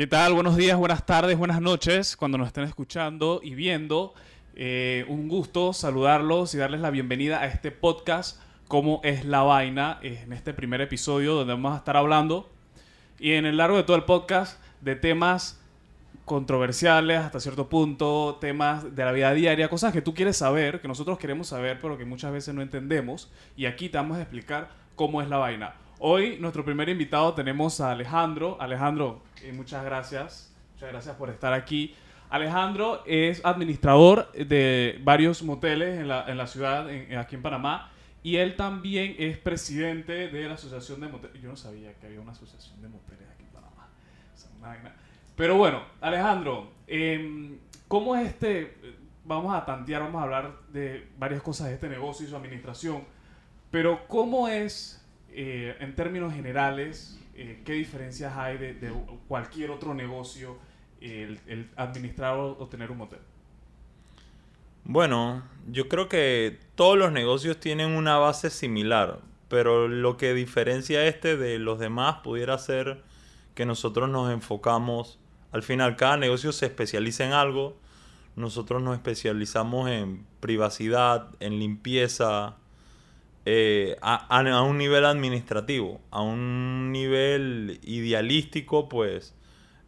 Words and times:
¿Qué 0.00 0.06
tal? 0.06 0.32
Buenos 0.32 0.56
días, 0.56 0.78
buenas 0.78 1.04
tardes, 1.04 1.36
buenas 1.36 1.60
noches, 1.60 2.16
cuando 2.16 2.38
nos 2.38 2.46
estén 2.46 2.64
escuchando 2.64 3.42
y 3.44 3.54
viendo. 3.54 4.14
Eh, 4.54 5.04
un 5.08 5.28
gusto 5.28 5.74
saludarlos 5.74 6.54
y 6.54 6.56
darles 6.56 6.80
la 6.80 6.88
bienvenida 6.88 7.42
a 7.42 7.46
este 7.46 7.70
podcast, 7.70 8.40
Cómo 8.66 9.02
es 9.04 9.26
la 9.26 9.42
vaina, 9.42 9.98
en 10.00 10.32
este 10.32 10.54
primer 10.54 10.80
episodio 10.80 11.34
donde 11.34 11.52
vamos 11.52 11.74
a 11.74 11.76
estar 11.76 11.98
hablando 11.98 12.48
y 13.18 13.32
en 13.32 13.44
el 13.44 13.58
largo 13.58 13.76
de 13.76 13.82
todo 13.82 13.94
el 13.94 14.04
podcast 14.04 14.58
de 14.80 14.96
temas 14.96 15.60
controversiales 16.24 17.18
hasta 17.18 17.38
cierto 17.38 17.68
punto, 17.68 18.38
temas 18.40 18.96
de 18.96 19.04
la 19.04 19.12
vida 19.12 19.34
diaria, 19.34 19.68
cosas 19.68 19.92
que 19.92 20.00
tú 20.00 20.14
quieres 20.14 20.38
saber, 20.38 20.80
que 20.80 20.88
nosotros 20.88 21.18
queremos 21.18 21.48
saber, 21.48 21.78
pero 21.78 21.98
que 21.98 22.06
muchas 22.06 22.32
veces 22.32 22.54
no 22.54 22.62
entendemos. 22.62 23.30
Y 23.54 23.66
aquí 23.66 23.90
te 23.90 23.98
vamos 23.98 24.16
a 24.16 24.22
explicar 24.22 24.70
cómo 24.96 25.20
es 25.20 25.28
la 25.28 25.36
vaina. 25.36 25.74
Hoy, 26.02 26.38
nuestro 26.40 26.64
primer 26.64 26.88
invitado, 26.88 27.34
tenemos 27.34 27.78
a 27.78 27.90
Alejandro. 27.90 28.56
Alejandro, 28.58 29.20
eh, 29.42 29.52
muchas 29.52 29.84
gracias. 29.84 30.50
Muchas 30.72 30.88
gracias 30.88 31.14
por 31.16 31.28
estar 31.28 31.52
aquí. 31.52 31.94
Alejandro 32.30 33.02
es 33.04 33.44
administrador 33.44 34.32
de 34.32 34.98
varios 35.04 35.42
moteles 35.42 36.00
en 36.00 36.08
la, 36.08 36.46
ciudad, 36.46 36.88
aquí 37.18 37.34
en 37.34 37.42
Panamá. 37.42 37.92
Y 38.22 38.36
él 38.36 38.56
también 38.56 39.14
es 39.18 39.36
presidente 39.36 40.28
de 40.28 40.48
la 40.48 40.54
Asociación 40.54 41.02
de 41.02 41.08
Moteles. 41.08 41.42
Yo 41.42 41.50
no 41.50 41.56
sabía 41.56 41.92
que 41.92 42.06
había 42.06 42.22
una 42.22 42.32
asociación 42.32 42.80
de 42.80 42.88
moteles 42.88 43.28
aquí 43.34 43.42
en 43.42 43.50
Panamá. 43.50 44.94
Pero 45.36 45.58
bueno, 45.58 45.82
Alejandro, 46.00 46.72
em, 46.86 47.58
¿cómo 47.88 48.16
es 48.16 48.26
este? 48.26 48.74
Vamos 49.26 49.54
a 49.54 49.66
tantear, 49.66 50.00
vamos 50.00 50.22
a 50.22 50.24
hablar 50.24 50.52
de 50.72 51.10
varias 51.18 51.42
cosas 51.42 51.68
de 51.68 51.74
este 51.74 51.90
negocio 51.90 52.26
y 52.26 52.30
su 52.30 52.36
administración. 52.36 53.04
Pero 53.70 54.08
¿cómo 54.08 54.48
es, 54.48 55.06
eh, 55.32 55.76
en 55.80 55.94
términos 55.94 56.32
generales, 56.32 57.20
eh, 57.34 57.62
qué 57.64 57.72
diferencias 57.72 58.36
hay 58.36 58.58
de, 58.58 58.92
cualquier 59.28 59.70
otro 59.70 59.94
negocio 59.94 60.58
el, 61.00 61.40
el 61.46 61.70
administrar 61.76 62.36
o 62.36 62.66
tener 62.68 62.90
un 62.90 62.98
motel? 62.98 63.20
Bueno, 64.84 65.42
yo 65.68 65.88
creo 65.88 66.08
que 66.08 66.58
todos 66.74 66.98
los 66.98 67.12
negocios 67.12 67.58
tienen 67.58 67.92
una 67.92 68.18
base 68.18 68.50
similar, 68.50 69.20
pero 69.48 69.88
lo 69.88 70.16
que 70.16 70.34
diferencia 70.34 71.06
este 71.06 71.36
de 71.36 71.58
los 71.58 71.78
demás 71.78 72.16
pudiera 72.22 72.58
ser 72.58 73.02
que 73.54 73.66
nosotros 73.66 74.08
nos 74.08 74.32
enfocamos, 74.32 75.18
al 75.52 75.62
final 75.62 75.96
cada 75.96 76.16
negocio 76.16 76.52
se 76.52 76.66
especializa 76.66 77.24
en 77.26 77.32
algo, 77.32 77.76
nosotros 78.36 78.82
nos 78.82 78.94
especializamos 78.94 79.90
en 79.90 80.24
privacidad, 80.40 81.28
en 81.40 81.58
limpieza, 81.58 82.56
eh, 83.46 83.96
a, 84.02 84.62
un 84.62 84.78
nivel 84.78 85.04
administrativo, 85.04 86.00
a 86.10 86.22
un 86.22 86.92
nivel 86.92 87.80
idealístico, 87.82 88.88
pues 88.88 89.34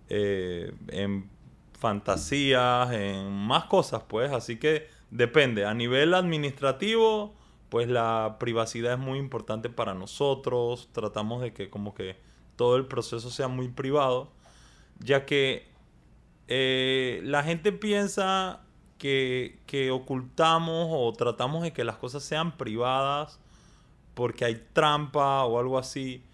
eh, 0.08 0.72
en 0.89 1.31
fantasías, 1.78 2.92
en 2.92 3.30
más 3.30 3.64
cosas, 3.64 4.03
pues. 4.08 4.33
Así 4.33 4.56
que 4.56 4.89
depende. 5.11 5.67
A 5.67 5.75
nivel 5.75 6.14
administrativo, 6.14 7.34
pues 7.69 7.89
la 7.89 8.36
privacidad 8.41 8.95
es 8.95 8.98
muy 8.98 9.19
importante 9.19 9.69
para 9.69 9.95
nosotros. 9.95 10.89
Tratamos 10.92 11.42
de 11.42 11.53
que 11.53 11.70
como 11.70 11.95
que 11.95 12.17
todo 12.56 12.77
el 12.77 12.86
proceso 12.86 13.30
sea 13.30 13.48
muy 13.48 13.69
privado, 13.69 14.33
ya 14.98 15.27
que 15.27 15.67
eh, 16.48 17.20
la 17.25 17.42
gente 17.42 17.73
piensa 17.73 18.61
que, 19.03 19.58
que, 19.67 19.91
ocultamos 19.91 20.89
o 20.91 21.12
tratamos 21.12 21.62
de 21.62 21.72
que 21.72 21.84
las 21.84 21.97
cosas 21.97 22.22
sean 22.22 22.56
privadas 22.56 23.41
porque 24.14 24.45
hay 24.45 24.67
trampa 24.72 25.45
o 25.45 25.58
algo 25.58 25.78
así. 25.78 26.25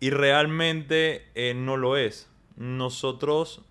Y 0.00 0.10
realmente 0.10 1.28
eh, 1.34 1.54
no 1.54 1.76
lo 1.76 1.96
es. 1.96 2.30
Nosotros 2.56 3.62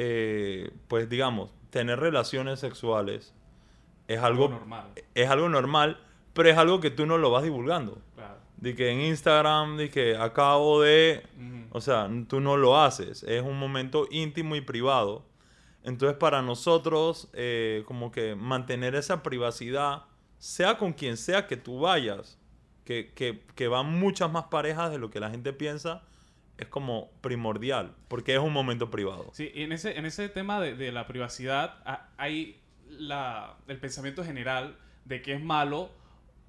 eh, 0.00 0.70
pues 0.86 1.10
digamos, 1.10 1.50
tener 1.70 1.98
relaciones 1.98 2.60
sexuales 2.60 3.34
es 4.06 4.20
algo, 4.20 4.48
normal. 4.48 4.86
Es 5.16 5.28
algo 5.28 5.48
normal, 5.48 5.98
pero 6.34 6.48
es 6.48 6.56
algo 6.56 6.78
que 6.78 6.90
tú 6.90 7.04
no 7.04 7.18
lo 7.18 7.32
vas 7.32 7.42
divulgando. 7.42 7.98
Claro. 8.14 8.36
De 8.58 8.76
que 8.76 8.90
en 8.92 9.00
Instagram, 9.00 9.76
de 9.76 9.90
que 9.90 10.16
acabo 10.16 10.82
de... 10.82 11.24
O 11.70 11.80
sea, 11.80 12.08
tú 12.28 12.38
no 12.38 12.56
lo 12.56 12.80
haces. 12.80 13.24
Es 13.24 13.42
un 13.42 13.58
momento 13.58 14.06
íntimo 14.08 14.54
y 14.54 14.60
privado. 14.60 15.24
Entonces 15.88 16.18
para 16.18 16.42
nosotros, 16.42 17.30
eh, 17.32 17.82
como 17.86 18.12
que 18.12 18.34
mantener 18.34 18.94
esa 18.94 19.22
privacidad, 19.22 20.02
sea 20.36 20.76
con 20.76 20.92
quien 20.92 21.16
sea 21.16 21.46
que 21.46 21.56
tú 21.56 21.80
vayas, 21.80 22.38
que, 22.84 23.12
que, 23.54 23.68
van 23.68 23.98
muchas 23.98 24.30
más 24.30 24.44
parejas 24.44 24.90
de 24.90 24.98
lo 24.98 25.10
que 25.10 25.18
la 25.18 25.30
gente 25.30 25.54
piensa, 25.54 26.02
es 26.58 26.66
como 26.68 27.10
primordial, 27.22 27.94
porque 28.08 28.34
es 28.34 28.40
un 28.40 28.52
momento 28.52 28.90
privado. 28.90 29.30
Sí, 29.32 29.50
y 29.54 29.62
en 29.62 29.72
ese, 29.72 29.98
en 29.98 30.04
ese 30.04 30.28
tema 30.28 30.60
de, 30.60 30.92
la 30.92 31.06
privacidad 31.06 31.82
hay 32.18 32.60
la, 32.90 33.56
el 33.66 33.78
pensamiento 33.78 34.22
general 34.24 34.76
de 35.06 35.22
que 35.22 35.32
es 35.32 35.42
malo 35.42 35.90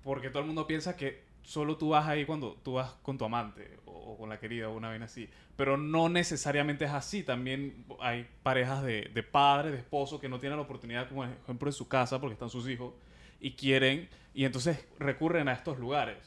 porque 0.04 0.30
todo 0.30 0.42
el 0.42 0.48
mundo 0.48 0.68
piensa 0.68 0.98
que 0.98 1.24
solo 1.44 1.78
tú 1.78 1.90
vas 1.90 2.08
ahí 2.08 2.26
cuando 2.26 2.58
tú 2.64 2.74
vas 2.74 2.92
con 3.04 3.18
tu 3.18 3.24
amante 3.24 3.78
o, 4.10 4.18
con 4.18 4.30
la 4.30 4.40
querida 4.40 4.70
o 4.70 4.76
una 4.76 4.90
vez 4.90 5.02
así. 5.02 5.30
Pero 5.56 5.78
no 5.78 6.10
necesariamente 6.10 6.86
es 6.86 6.92
así. 6.92 7.24
También 7.24 7.86
hay 8.00 8.28
parejas 8.44 8.84
de, 8.84 9.10
de 9.14 9.24
padres, 9.24 9.72
de 9.72 9.80
esposos 9.80 10.20
que 10.20 10.30
no 10.30 10.40
tienen 10.40 10.58
la 10.58 10.64
oportunidad, 10.64 11.08
como 11.10 11.26
ejemplo 11.26 11.70
en 11.70 11.74
su 11.74 11.88
casa 11.88 12.20
porque 12.20 12.34
están 12.34 12.50
sus 12.50 12.68
hijos 12.68 12.94
y 13.40 13.52
quieren 13.54 14.10
y 14.34 14.46
entonces 14.46 14.86
recurren 15.00 15.48
a 15.48 15.54
estos 15.54 15.80
lugares. 15.80 16.18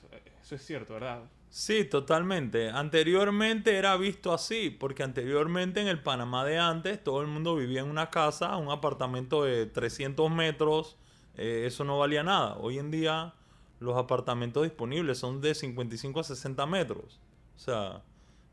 Eso 0.42 0.54
es 0.54 0.64
cierto, 0.64 0.94
¿verdad? 0.94 1.22
Sí, 1.48 1.84
totalmente. 1.84 2.70
Anteriormente 2.70 3.76
era 3.76 3.96
visto 3.96 4.32
así, 4.32 4.70
porque 4.70 5.02
anteriormente 5.02 5.80
en 5.80 5.88
el 5.88 6.02
Panamá 6.02 6.44
de 6.44 6.58
antes 6.58 7.02
todo 7.02 7.20
el 7.20 7.28
mundo 7.28 7.56
vivía 7.56 7.80
en 7.80 7.90
una 7.90 8.10
casa, 8.10 8.56
un 8.56 8.70
apartamento 8.70 9.44
de 9.44 9.66
300 9.66 10.30
metros, 10.30 10.96
eh, 11.36 11.64
eso 11.66 11.84
no 11.84 11.98
valía 11.98 12.22
nada. 12.22 12.56
Hoy 12.56 12.78
en 12.78 12.90
día 12.90 13.34
los 13.80 13.96
apartamentos 13.96 14.62
disponibles 14.62 15.18
son 15.18 15.40
de 15.40 15.54
55 15.54 16.20
a 16.20 16.24
60 16.24 16.66
metros. 16.66 17.20
O 17.62 17.64
sea, 17.64 18.02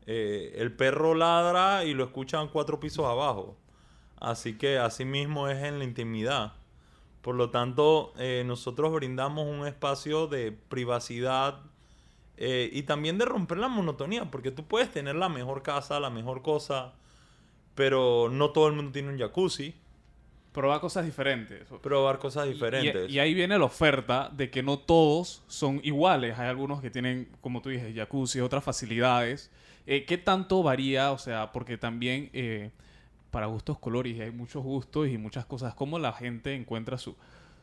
eh, 0.06 0.54
el 0.58 0.72
perro 0.72 1.16
ladra 1.16 1.84
y 1.84 1.94
lo 1.94 2.04
escuchan 2.04 2.46
cuatro 2.46 2.78
pisos 2.78 3.06
abajo. 3.06 3.56
Así 4.20 4.56
que 4.56 4.78
así 4.78 5.04
mismo 5.04 5.48
es 5.48 5.64
en 5.64 5.80
la 5.80 5.84
intimidad. 5.84 6.52
Por 7.20 7.34
lo 7.34 7.50
tanto, 7.50 8.12
eh, 8.18 8.44
nosotros 8.46 8.92
brindamos 8.92 9.48
un 9.48 9.66
espacio 9.66 10.28
de 10.28 10.52
privacidad 10.52 11.58
eh, 12.36 12.70
y 12.72 12.84
también 12.84 13.18
de 13.18 13.24
romper 13.24 13.58
la 13.58 13.66
monotonía, 13.66 14.30
porque 14.30 14.52
tú 14.52 14.64
puedes 14.64 14.92
tener 14.92 15.16
la 15.16 15.28
mejor 15.28 15.64
casa, 15.64 15.98
la 15.98 16.10
mejor 16.10 16.42
cosa, 16.42 16.94
pero 17.74 18.28
no 18.30 18.50
todo 18.50 18.68
el 18.68 18.74
mundo 18.74 18.92
tiene 18.92 19.08
un 19.08 19.18
jacuzzi. 19.18 19.74
Probar 20.52 20.80
cosas 20.80 21.04
diferentes. 21.04 21.62
Probar 21.80 22.18
cosas 22.18 22.48
diferentes. 22.48 23.08
Y, 23.08 23.20
ahí 23.20 23.34
viene 23.34 23.56
la 23.56 23.64
oferta 23.64 24.30
de 24.32 24.50
que 24.50 24.62
no 24.62 24.78
todos 24.78 25.44
son 25.46 25.80
iguales. 25.84 26.38
Hay 26.38 26.48
algunos 26.48 26.80
que 26.80 26.90
tienen, 26.90 27.28
como 27.40 27.62
tú 27.62 27.68
dices, 27.68 27.94
jacuzzi, 27.94 28.40
otras 28.40 28.64
facilidades. 28.64 29.50
Eh, 29.86 30.04
¿Qué 30.04 30.18
tanto 30.18 30.62
varía? 30.62 31.12
O 31.12 31.18
sea, 31.18 31.52
porque 31.52 31.78
también 31.78 32.30
eh, 32.32 32.70
para 33.30 33.46
gustos 33.46 33.78
colores 33.78 34.20
hay 34.20 34.32
muchos 34.32 34.64
gustos 34.64 35.08
y 35.08 35.18
muchas 35.18 35.46
cosas. 35.46 35.74
¿Cómo 35.74 36.00
la 36.00 36.12
gente 36.12 36.54
encuentra 36.54 36.98
su, 36.98 37.16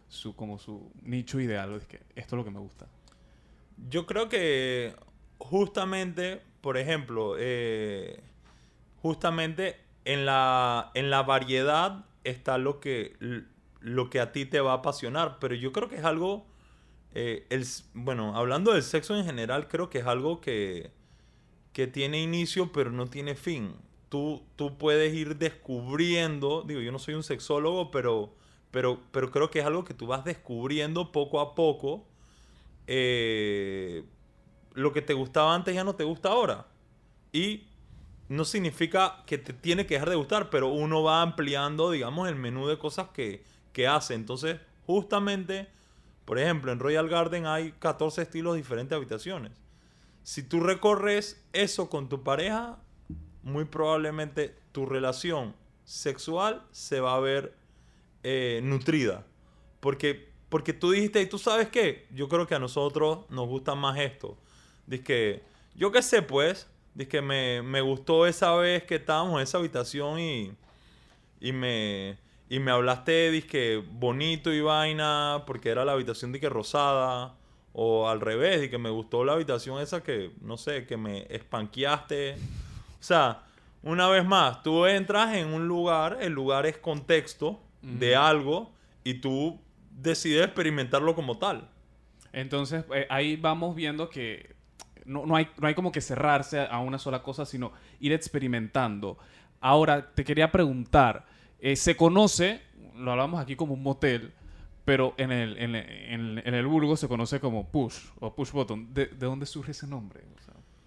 su, 0.08 0.34
como 0.34 0.58
su 0.58 0.90
nicho 1.02 1.42
ideal? 1.42 1.74
Es 1.76 1.86
que 1.86 2.00
esto 2.16 2.36
es 2.36 2.38
lo 2.38 2.46
que 2.46 2.52
me 2.52 2.60
gusta. 2.60 2.88
Yo 3.90 4.06
creo 4.06 4.30
que 4.30 4.96
justamente, 5.40 6.42
por 6.62 6.78
ejemplo, 6.78 7.36
eh, 7.38 8.22
justamente 9.02 9.76
en 10.06 10.26
la, 10.26 10.92
en 10.94 11.10
la 11.10 11.24
variedad 11.24 12.06
está 12.30 12.58
lo 12.58 12.80
que, 12.80 13.16
lo 13.80 14.10
que 14.10 14.20
a 14.20 14.32
ti 14.32 14.46
te 14.46 14.60
va 14.60 14.72
a 14.72 14.76
apasionar, 14.76 15.38
pero 15.40 15.56
yo 15.56 15.72
creo 15.72 15.90
que 15.90 15.98
es 15.98 16.04
algo, 16.04 16.46
eh, 17.14 17.46
el, 17.50 17.66
bueno, 17.94 18.36
hablando 18.36 18.74
del 18.74 18.84
sexo 18.84 19.16
en 19.16 19.26
general, 19.26 19.68
creo 19.68 19.90
que 19.90 20.00
es 20.00 20.06
algo 20.06 20.42
que, 20.42 20.92
que 21.74 21.88
tiene 21.88 22.22
inicio 22.22 22.72
pero 22.72 22.92
no 22.92 23.08
tiene 23.08 23.36
fin. 23.36 23.76
Tú, 24.10 24.44
tú 24.56 24.78
puedes 24.78 25.14
ir 25.14 25.38
descubriendo, 25.38 26.64
digo, 26.64 26.80
yo 26.82 26.92
no 26.92 27.00
soy 27.00 27.16
un 27.16 27.24
sexólogo, 27.24 27.92
pero, 27.92 28.34
pero, 28.72 29.02
pero 29.12 29.32
creo 29.32 29.52
que 29.52 29.60
es 29.60 29.66
algo 29.66 29.84
que 29.84 29.94
tú 29.94 30.08
vas 30.08 30.24
descubriendo 30.24 31.12
poco 31.12 31.42
a 31.42 31.56
poco 31.56 32.06
eh, 32.88 34.06
lo 34.74 34.94
que 34.94 35.02
te 35.02 35.14
gustaba 35.14 35.54
antes 35.54 35.76
ya 35.76 35.84
no 35.84 35.96
te 35.96 36.04
gusta 36.04 36.30
ahora. 36.30 36.68
Y 37.34 37.67
no 38.30 38.46
significa 38.46 39.24
que 39.26 39.38
te 39.38 39.54
tiene 39.54 39.86
que 39.86 39.96
dejar 39.96 40.10
de 40.10 40.16
gustar, 40.16 40.50
pero 40.50 40.68
uno 40.70 41.04
va 41.04 41.22
ampliando, 41.22 41.92
digamos, 41.92 42.28
el 42.28 42.36
menú 42.36 42.68
de 42.68 42.78
cosas 42.78 43.10
que, 43.10 43.44
que 43.74 43.88
hace. 43.88 44.14
Entonces, 44.14 44.60
justamente, 44.86 45.68
por 46.26 46.40
ejemplo, 46.40 46.72
en 46.72 46.80
Royal 46.80 47.08
Garden 47.08 47.46
hay 47.46 47.72
14 47.80 48.22
estilos 48.22 48.56
diferentes 48.56 48.92
de 48.92 48.96
habitaciones. 48.98 49.52
Si 50.24 50.44
tú 50.44 50.60
recorres 50.60 51.44
eso 51.54 51.90
con 51.90 52.10
tu 52.10 52.24
pareja, 52.24 52.78
muy 53.44 53.66
probablemente 53.66 54.56
tu 54.74 54.86
relación 54.86 55.56
sexual 55.86 56.64
se 56.72 57.00
va 57.00 57.16
a 57.16 57.20
ver 57.20 57.56
eh, 58.24 58.60
nutrida. 58.64 59.26
Porque 59.80 60.28
porque 60.50 60.74
tú 60.74 60.92
dijiste, 60.92 61.22
¿y 61.22 61.28
tú 61.28 61.38
sabes 61.38 61.68
qué? 61.70 62.08
Yo 62.12 62.30
creo 62.30 62.48
que 62.48 62.56
a 62.56 62.60
nosotros 62.60 63.30
nos 63.30 63.48
gusta 63.48 63.76
más 63.76 64.00
esto. 64.00 64.38
Dice 64.86 65.04
que, 65.04 65.44
yo 65.76 65.92
qué 65.92 66.02
sé, 66.02 66.22
pues, 66.22 66.70
Dice 66.98 67.22
me, 67.22 67.62
me 67.62 67.82
gustó 67.82 68.26
esa 68.26 68.56
vez 68.56 68.82
que 68.84 68.96
estábamos 68.96 69.36
en 69.36 69.44
esa 69.44 69.60
habitación 69.60 70.20
y, 70.20 70.52
y 71.40 71.52
me, 71.52 72.18
y 72.50 72.58
me 72.58 72.72
hablaste, 72.72 73.30
dizque 73.30 73.84
bonito 73.92 74.52
y 74.52 74.62
vaina, 74.62 75.44
porque 75.46 75.70
era 75.70 75.86
la 75.86 75.92
habitación 75.92 76.32
de 76.32 76.40
que 76.40 76.50
rosada. 76.50 77.36
O 77.80 78.10
al 78.10 78.22
revés, 78.22 78.64
y 78.64 78.70
que 78.72 78.80
me 78.80 78.90
gustó 78.90 79.24
la 79.24 79.34
habitación 79.34 79.80
esa 79.80 80.02
que, 80.02 80.32
no 80.42 80.58
sé, 80.58 80.88
que 80.88 80.98
me 80.98 81.28
espanqueaste. 81.30 82.34
O 83.00 83.04
sea, 83.04 83.44
una 83.84 84.10
vez 84.10 84.26
más, 84.26 84.64
tú 84.64 84.88
entras 84.88 85.36
en 85.36 85.54
un 85.54 85.68
lugar, 85.68 86.18
el 86.20 86.34
lugar 86.34 86.66
es 86.66 86.80
contexto 86.80 87.60
de 87.84 88.16
algo 88.16 88.72
y 89.04 89.16
tú 89.16 89.62
decides 89.92 90.46
experimentarlo 90.46 91.14
como 91.14 91.38
tal. 91.38 91.70
Entonces, 92.34 92.84
eh, 92.96 93.06
ahí 93.12 93.36
vamos 93.36 93.76
viendo 93.76 94.10
que 94.10 94.57
no, 95.08 95.26
no, 95.26 95.36
hay, 95.36 95.48
no 95.58 95.68
hay 95.68 95.74
como 95.74 95.92
que 95.92 96.02
cerrarse 96.02 96.60
a 96.60 96.80
una 96.80 97.00
sola 97.00 97.24
cosa, 97.24 97.46
sino 97.46 97.72
ir 98.00 98.12
experimentando. 98.12 99.18
Ahora, 99.60 100.14
te 100.14 100.24
quería 100.24 100.52
preguntar, 100.52 101.26
eh, 101.60 101.76
se 101.76 101.96
conoce, 101.96 102.62
lo 102.96 103.12
hablamos 103.12 103.42
aquí 103.42 103.56
como 103.56 103.74
un 103.74 103.82
motel, 103.82 104.34
pero 104.86 105.14
en 105.18 105.32
el, 105.32 105.58
en, 105.58 105.76
en, 105.76 106.42
en 106.46 106.54
el 106.54 106.68
vulgo 106.68 106.96
se 106.96 107.08
conoce 107.08 107.40
como 107.40 107.70
push 107.70 107.98
o 108.20 108.34
push 108.36 108.52
button. 108.52 108.94
¿De, 108.94 109.08
de 109.08 109.26
dónde 109.26 109.46
surge 109.46 109.72
ese 109.72 109.88
nombre? 109.88 110.22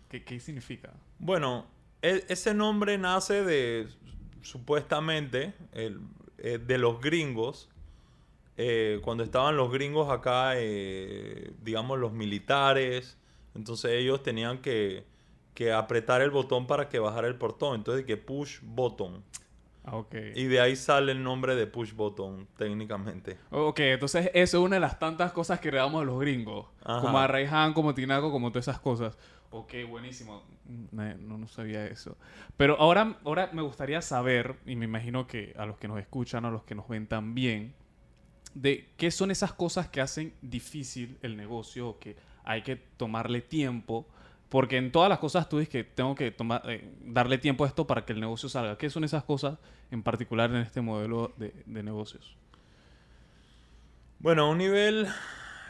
¿qué, 0.09 0.23
¿qué, 0.23 0.39
significa? 0.39 0.93
Bueno, 1.19 1.67
e, 2.03 2.25
ese 2.29 2.55
nombre 2.55 2.99
nace 2.99 3.45
de, 3.45 3.89
supuestamente, 4.43 5.55
el, 5.73 6.01
eh, 6.39 6.59
de 6.59 6.79
los 6.79 7.01
gringos. 7.01 7.69
Eh, 8.57 9.01
cuando 9.03 9.25
estaban 9.25 9.57
los 9.57 9.73
gringos 9.73 10.11
acá, 10.11 10.53
digamos, 11.63 11.99
los 11.99 12.13
militares, 12.13 13.17
entonces 13.55 13.93
ellos 13.93 14.23
tenían 14.23 14.59
que, 14.59 15.05
que, 15.55 15.73
apretar 15.73 16.23
el 16.23 16.31
botón 16.31 16.67
para 16.67 16.89
que 16.89 16.99
bajara 16.99 17.29
el 17.29 17.37
portón. 17.37 17.77
Entonces, 17.77 18.05
que 18.05 18.17
push 18.17 18.59
button. 18.63 19.23
Ah, 19.85 19.97
okay. 19.97 20.33
Y 20.37 20.45
de 20.45 20.61
ahí 20.61 20.77
sale 20.77 21.13
el 21.13 21.23
nombre 21.23 21.55
de 21.55 21.67
push 21.67 21.93
button, 21.95 22.47
técnicamente. 22.57 23.39
Ok, 23.51 23.81
entonces 23.81 24.31
eso 24.35 24.59
es 24.59 24.65
una 24.65 24.77
de 24.77 24.81
las 24.81 24.99
tantas 24.99 25.33
cosas 25.33 25.59
que 25.59 25.69
heredamos 25.69 26.01
de 26.03 26.07
los 26.07 26.21
gringos. 26.21 26.67
Ajá. 26.85 27.01
Como 27.01 27.19
a 27.19 27.27
Raihan, 27.27 27.73
como 27.73 27.95
Tinaco, 27.95 28.31
como 28.31 28.51
todas 28.51 28.69
esas 28.69 28.81
cosas. 28.81 29.17
Ok, 29.51 29.75
buenísimo. 29.89 30.45
No, 30.93 31.39
no, 31.39 31.49
sabía 31.49 31.87
eso. 31.87 32.17
Pero 32.57 32.77
ahora, 32.79 33.19
ahora 33.25 33.51
me 33.53 33.63
gustaría 33.63 34.01
saber, 34.03 34.57
y 34.65 34.77
me 34.77 34.85
imagino 34.85 35.27
que 35.27 35.53
a 35.59 35.67
los 35.67 35.77
que 35.79 35.89
nos 35.89 35.99
escuchan, 35.99 36.45
a 36.45 36.51
los 36.51 36.63
que 36.63 36.77
nos 36.77 36.87
ven 36.87 37.09
también, 37.09 37.75
de 38.55 38.93
qué 38.97 39.11
son 39.11 39.33
esas 39.33 39.53
cosas 39.53 39.89
que 39.89 40.01
hacen 40.01 40.35
difícil 40.43 41.19
el 41.23 41.37
negocio, 41.37 41.99
que 41.99 42.17
hay 42.51 42.63
que 42.63 42.77
tomarle 42.77 43.41
tiempo 43.41 44.07
porque 44.49 44.77
en 44.77 44.91
todas 44.91 45.09
las 45.09 45.21
cosas 45.21 45.49
tú 45.49 45.59
dices 45.59 45.71
que 45.71 45.85
tengo 45.85 46.17
que 46.17 46.35
eh, 46.65 46.95
darle 47.05 47.39
tiempo 47.39 47.65
a 47.65 47.69
esto 47.69 47.87
para 47.87 48.05
que 48.05 48.13
el 48.13 48.21
negocio 48.21 48.49
salga. 48.49 48.77
¿Qué 48.77 48.91
son 48.91 49.05
esas 49.05 49.23
cosas 49.23 49.59
en 49.93 50.03
particular 50.03 50.51
en 50.51 50.57
este 50.57 50.81
modelo 50.81 51.33
de, 51.37 51.55
negocios? 51.67 52.37
Bueno, 54.19 54.43
a 54.43 54.51
un 54.51 54.59
nivel 54.59 55.07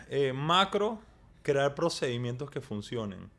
eh, 0.08 0.32
macro, 0.32 0.98
crear 1.42 1.74
procedimientos 1.74 2.50
que 2.50 2.62
funcionen. 2.62 3.30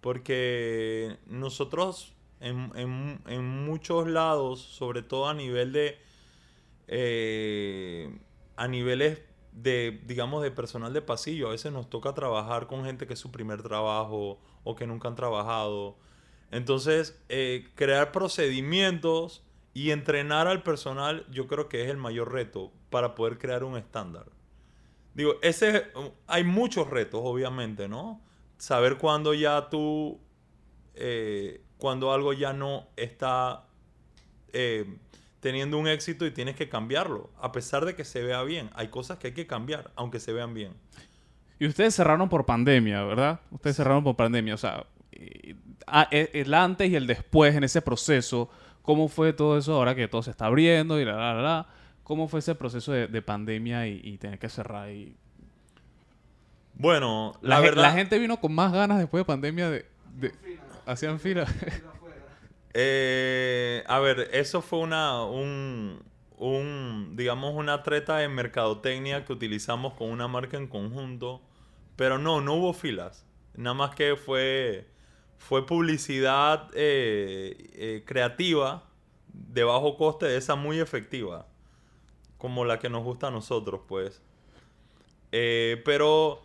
Porque 0.00 1.18
nosotros 1.26 2.12
en 2.38 3.64
muchos 3.64 4.06
lados, 4.06 4.60
sobre 4.60 5.02
todo 5.02 5.28
a 5.28 5.34
nivel 5.34 5.72
de... 5.72 5.98
Eh, 6.86 8.16
a 8.56 8.68
niveles 8.68 9.20
de, 9.56 10.02
digamos, 10.04 10.42
de 10.42 10.50
personal 10.50 10.92
de 10.92 11.02
pasillo. 11.02 11.48
A 11.48 11.52
veces 11.52 11.72
nos 11.72 11.88
toca 11.88 12.14
trabajar 12.14 12.66
con 12.66 12.84
gente 12.84 13.06
que 13.06 13.14
es 13.14 13.18
su 13.18 13.32
primer 13.32 13.62
trabajo 13.62 14.38
o 14.62 14.76
que 14.76 14.86
nunca 14.86 15.08
han 15.08 15.16
trabajado. 15.16 15.96
Entonces, 16.50 17.18
eh, 17.28 17.66
crear 17.74 18.12
procedimientos 18.12 19.42
y 19.72 19.90
entrenar 19.90 20.46
al 20.46 20.62
personal 20.62 21.26
yo 21.30 21.48
creo 21.48 21.68
que 21.68 21.82
es 21.82 21.90
el 21.90 21.96
mayor 21.96 22.32
reto 22.32 22.70
para 22.90 23.14
poder 23.14 23.38
crear 23.38 23.64
un 23.64 23.76
estándar. 23.76 24.26
Digo, 25.14 25.36
ese, 25.42 25.86
hay 26.26 26.44
muchos 26.44 26.88
retos, 26.88 27.22
obviamente, 27.24 27.88
¿no? 27.88 28.20
Saber 28.58 28.98
cuándo 28.98 29.32
ya 29.32 29.70
tú, 29.70 30.20
eh, 30.94 31.62
cuando 31.78 32.12
algo 32.12 32.34
ya 32.34 32.52
no 32.52 32.88
está 32.96 33.66
eh, 34.52 34.98
teniendo 35.40 35.78
un 35.78 35.88
éxito 35.88 36.26
y 36.26 36.30
tienes 36.30 36.56
que 36.56 36.68
cambiarlo, 36.68 37.30
a 37.40 37.52
pesar 37.52 37.84
de 37.84 37.94
que 37.94 38.04
se 38.04 38.22
vea 38.22 38.42
bien. 38.42 38.70
Hay 38.74 38.88
cosas 38.88 39.18
que 39.18 39.28
hay 39.28 39.32
que 39.32 39.46
cambiar, 39.46 39.90
aunque 39.96 40.20
se 40.20 40.32
vean 40.32 40.54
bien. 40.54 40.72
Y 41.58 41.66
ustedes 41.66 41.94
cerraron 41.94 42.28
por 42.28 42.44
pandemia, 42.44 43.02
¿verdad? 43.04 43.40
Ustedes 43.50 43.76
cerraron 43.76 44.04
por 44.04 44.16
pandemia, 44.16 44.54
o 44.54 44.58
sea, 44.58 44.86
e, 45.12 45.56
el 46.34 46.52
antes 46.52 46.90
y 46.90 46.96
el 46.96 47.06
después 47.06 47.54
en 47.54 47.64
ese 47.64 47.80
proceso, 47.80 48.50
¿cómo 48.82 49.08
fue 49.08 49.32
todo 49.32 49.56
eso 49.56 49.74
ahora 49.74 49.94
que 49.94 50.08
todo 50.08 50.22
se 50.22 50.30
está 50.30 50.46
abriendo 50.46 51.00
y 51.00 51.04
la, 51.04 51.16
la, 51.16 51.34
la, 51.34 51.42
la? 51.42 51.66
¿Cómo 52.02 52.28
fue 52.28 52.40
ese 52.40 52.54
proceso 52.54 52.92
de, 52.92 53.08
de 53.08 53.22
pandemia 53.22 53.88
y, 53.88 54.00
y, 54.02 54.18
tener 54.18 54.38
que 54.38 54.48
cerrar? 54.48 54.90
Y... 54.90 55.16
Bueno, 56.74 57.34
la, 57.40 57.56
la, 57.56 57.60
verdad... 57.60 57.82
La 57.82 57.92
gente 57.92 58.18
vino 58.18 58.38
con 58.38 58.54
más 58.54 58.72
ganas 58.72 58.98
después 58.98 59.22
de 59.22 59.24
pandemia 59.24 59.70
de... 59.70 59.86
de 60.14 60.32
hacían 60.86 61.18
fila. 61.18 61.46
Eh, 62.78 63.82
a 63.86 64.00
ver, 64.00 64.28
eso 64.32 64.60
fue 64.60 64.80
una, 64.80 65.24
un, 65.24 66.02
un, 66.36 67.14
digamos, 67.16 67.54
una 67.54 67.82
treta 67.82 68.18
de 68.18 68.28
mercadotecnia 68.28 69.24
que 69.24 69.32
utilizamos 69.32 69.94
con 69.94 70.10
una 70.10 70.28
marca 70.28 70.58
en 70.58 70.66
conjunto. 70.66 71.40
Pero 71.96 72.18
no, 72.18 72.42
no 72.42 72.54
hubo 72.56 72.74
filas. 72.74 73.24
Nada 73.54 73.72
más 73.72 73.94
que 73.94 74.14
fue, 74.16 74.86
fue 75.38 75.64
publicidad 75.66 76.68
eh, 76.74 77.56
eh, 77.72 78.02
creativa 78.04 78.84
de 79.28 79.64
bajo 79.64 79.96
coste, 79.96 80.36
esa 80.36 80.54
muy 80.54 80.78
efectiva. 80.78 81.46
Como 82.36 82.66
la 82.66 82.78
que 82.78 82.90
nos 82.90 83.02
gusta 83.04 83.28
a 83.28 83.30
nosotros, 83.30 83.80
pues. 83.88 84.20
Eh, 85.32 85.80
pero 85.86 86.42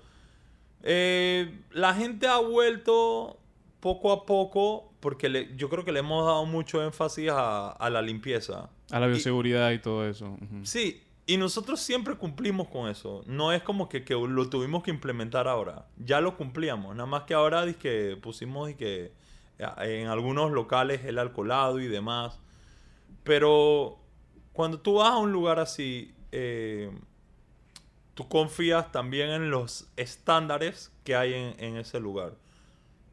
la 0.84 1.94
gente 1.94 2.28
ha 2.28 2.38
vuelto 2.38 3.38
poco 3.82 4.14
a 4.14 4.26
poco 4.26 4.91
porque 5.02 5.28
le, 5.28 5.56
yo 5.58 5.70
creo 5.70 5.84
que 5.84 5.92
le 5.92 6.00
hemos 6.00 6.26
dado 6.26 6.46
mucho 6.46 6.82
énfasis 6.84 7.30
a, 7.30 7.72
a 7.72 7.90
la 7.90 8.02
limpieza. 8.02 8.70
A 8.92 9.00
la 9.00 9.08
bioseguridad 9.08 9.72
y, 9.72 9.76
y 9.76 9.80
todo 9.80 10.08
eso. 10.08 10.28
Uh 10.28 10.38
-huh. 10.38 10.66
Sí, 10.66 11.04
y 11.26 11.38
nosotros 11.38 11.80
siempre 11.80 12.16
cumplimos 12.16 12.68
con 12.68 12.90
eso. 12.90 13.24
No 13.26 13.52
es 13.52 13.64
como 13.64 13.90
que, 13.90 14.04
que, 14.04 14.14
lo 14.14 14.50
tuvimos 14.50 14.84
que 14.84 14.92
implementar 14.92 15.48
ahora. 15.48 15.88
Ya 15.98 16.22
lo 16.22 16.38
cumplíamos. 16.38 16.96
Nada 16.96 17.08
más 17.08 17.24
que 17.24 17.34
ahora 17.34 17.72
que 17.74 18.18
pusimos 18.22 18.70
y 18.70 18.76
que 18.76 19.12
en 19.78 20.08
algunos 20.08 20.52
locales 20.52 21.06
el 21.06 21.20
alcoholado 21.20 21.80
y 21.80 21.88
demás. 21.88 22.40
Pero 23.24 24.00
cuando 24.54 24.80
tú 24.80 24.96
vas 24.96 25.12
a 25.12 25.18
un 25.18 25.32
lugar 25.32 25.60
así, 25.60 26.14
eh, 26.32 26.92
tú 28.14 28.28
confías 28.28 28.92
también 28.92 29.30
en 29.30 29.52
los 29.52 29.88
estándares 29.96 30.92
que 31.04 31.16
hay 31.16 31.34
en, 31.34 31.56
en 31.60 31.78
ese 31.78 32.00
lugar. 32.00 32.34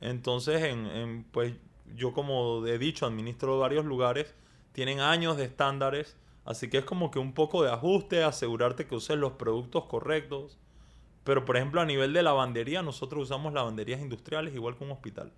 Entonces, 0.00 0.62
en, 0.62 0.86
en, 0.86 1.24
pues 1.24 1.54
yo 1.96 2.12
como 2.12 2.66
he 2.66 2.78
dicho, 2.78 3.06
administro 3.06 3.58
varios 3.58 3.84
lugares, 3.84 4.34
tienen 4.72 5.00
años 5.00 5.36
de 5.36 5.44
estándares, 5.44 6.16
así 6.44 6.68
que 6.68 6.78
es 6.78 6.84
como 6.84 7.10
que 7.10 7.18
un 7.18 7.32
poco 7.32 7.62
de 7.62 7.70
ajuste, 7.70 8.22
asegurarte 8.22 8.86
que 8.86 8.94
uses 8.94 9.16
los 9.16 9.32
productos 9.32 9.84
correctos. 9.84 10.58
Pero 11.24 11.44
por 11.44 11.56
ejemplo 11.56 11.80
a 11.80 11.84
nivel 11.84 12.12
de 12.12 12.22
lavandería, 12.22 12.82
nosotros 12.82 13.24
usamos 13.24 13.52
lavanderías 13.52 14.00
industriales 14.00 14.54
igual 14.54 14.76
que 14.76 14.84
un 14.84 14.92
hospital. 14.92 15.32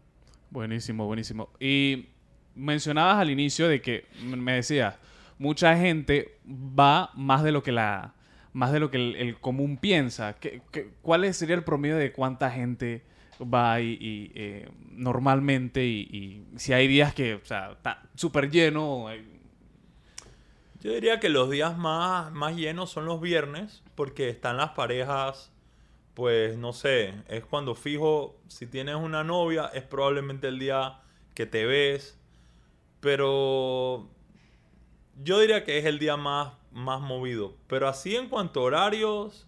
Buenísimo, 0.51 1.07
buenísimo. 1.07 1.51
Y 1.59 2.07
mencionabas 2.55 3.19
al 3.19 3.31
inicio 3.31 3.69
de 3.69 3.81
que 3.81 4.07
me 4.23 4.53
decías, 4.53 4.99
mucha 5.39 5.77
gente 5.77 6.39
va 6.47 7.11
más 7.15 7.43
de 7.43 7.53
lo 7.53 7.63
que 7.63 7.73
la 7.73 8.15
más 8.53 8.73
de 8.73 8.81
lo 8.81 8.91
que 8.91 8.97
el, 8.97 9.39
común 9.39 9.77
piensa. 9.77 10.35
¿Qué, 10.35 10.61
qué, 10.73 10.91
¿Cuál 11.03 11.33
sería 11.33 11.55
el 11.55 11.63
promedio 11.63 11.97
de 11.97 12.13
cuánta 12.13 12.51
gente 12.51 13.05
va 13.41 13.81
y, 13.81 14.33
eh, 14.35 14.69
normalmente 14.91 15.85
y, 15.85 16.45
si 16.57 16.73
hay 16.73 16.89
días 16.89 17.15
que, 17.15 17.35
o 17.35 17.45
sea, 17.45 17.73
está 17.73 18.03
súper 18.15 18.51
lleno. 18.51 19.07
Yo 20.81 20.93
diría 20.93 21.21
que 21.21 21.29
los 21.29 21.51
días 21.51 21.77
más, 21.77 22.33
más 22.33 22.57
llenos 22.57 22.91
son 22.91 23.05
los 23.05 23.21
viernes 23.21 23.83
porque 23.95 24.29
están 24.29 24.57
las 24.57 24.71
parejas, 24.71 25.53
pues 26.15 26.57
no 26.57 26.73
sé, 26.73 27.15
es 27.29 27.45
cuando 27.45 27.75
fijo, 27.75 28.37
si 28.49 28.67
tienes 28.67 28.97
una 28.97 29.25
novia 29.25 29.71
es 29.75 29.83
probablemente 29.83 30.49
el 30.49 30.59
día 30.59 31.01
que 31.35 31.47
te 31.47 31.67
ves, 31.67 32.19
pero 33.01 34.09
yo 35.23 35.39
diría 35.39 35.65
que 35.65 35.79
es 35.79 35.85
el 35.85 35.99
día 35.99 36.17
más, 36.17 36.55
más 36.73 37.01
movido. 37.01 37.55
Pero 37.67 37.89
así 37.89 38.17
en 38.17 38.29
cuanto 38.29 38.61
a 38.61 38.65
horarios, 38.65 39.47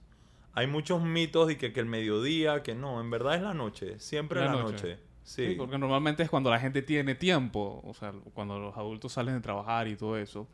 hay 0.54 0.66
muchos 0.66 1.02
mitos 1.02 1.48
de 1.48 1.56
que, 1.58 1.72
que, 1.72 1.80
el 1.80 1.86
mediodía, 1.86 2.62
que 2.62 2.74
no, 2.74 3.00
en 3.00 3.10
verdad 3.10 3.36
es 3.36 3.42
la 3.42 3.54
noche, 3.54 3.98
siempre 3.98 4.40
la, 4.40 4.46
la 4.46 4.52
noche. 4.52 4.72
noche. 4.72 4.98
Sí. 5.24 5.46
sí. 5.50 5.54
porque 5.56 5.78
normalmente 5.78 6.22
es 6.24 6.28
cuando 6.30 6.50
la 6.50 6.58
gente 6.58 6.82
tiene 6.82 7.14
tiempo, 7.14 7.80
o 7.84 7.94
sea, 7.94 8.12
cuando 8.34 8.58
los 8.58 8.76
adultos 8.76 9.12
salen 9.12 9.34
de 9.36 9.40
trabajar 9.40 9.86
y 9.88 9.94
todo 9.96 10.16
eso. 10.18 10.48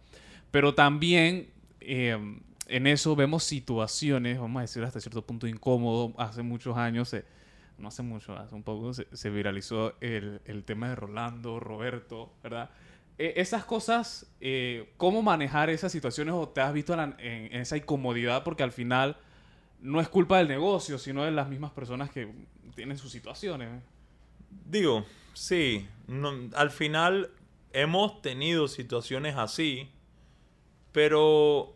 Pero 0.51 0.75
también 0.75 1.51
eh, 1.81 2.19
en 2.67 2.87
eso 2.87 3.17
vemos 3.17 3.45
situaciones, 3.45 4.39
vamos 4.39 4.59
a 4.59 4.63
decir 4.63 4.85
hasta 4.85 5.01
cierto 5.01 5.23
punto 5.23 5.47
incómodo, 5.47 6.13
hace 6.19 6.43
muchos 6.43 6.77
años 6.77 7.09
se, 7.09 7.25
no 7.79 7.89
hace 7.89 8.03
mucho, 8.03 8.37
hace 8.37 8.55
un 8.55 8.63
poco, 8.63 8.93
se, 8.93 9.07
se 9.17 9.31
viralizó 9.31 9.95
el, 10.01 10.41
el 10.45 10.65
tema 10.65 10.91
de 10.91 10.97
Rolando, 10.97 11.61
Roberto, 11.61 12.33
¿verdad? 12.43 12.69
E- 13.17 13.35
esas 13.37 13.65
cosas, 13.65 14.31
eh, 14.41 14.93
¿cómo 14.99 15.23
manejar 15.23 15.71
esas 15.71 15.91
situaciones 15.93 16.35
o 16.35 16.47
te 16.49 16.61
has 16.61 16.73
visto 16.75 16.93
en, 16.93 16.99
la- 16.99 17.17
en- 17.19 17.47
en 17.55 17.61
esa 17.63 17.77
incomodidad? 17.79 18.45
Porque 18.45 18.63
al 18.63 18.73
final 18.73 19.17
no 19.81 20.01
es 20.01 20.09
culpa 20.09 20.39
del 20.39 20.49
negocio, 20.49 20.99
sino 20.99 21.25
de 21.25 21.31
las 21.31 21.49
mismas 21.49 21.71
personas 21.73 22.11
que 22.11 22.33
tienen 22.75 22.99
sus 22.99 23.11
situaciones. 23.13 23.83
Digo, 24.67 25.05
sí, 25.35 25.87
al 26.55 26.71
final 26.71 27.31
hemos 27.73 28.21
tenido 28.23 28.69
situaciones 28.69 29.37
así, 29.37 29.89
pero 30.93 31.75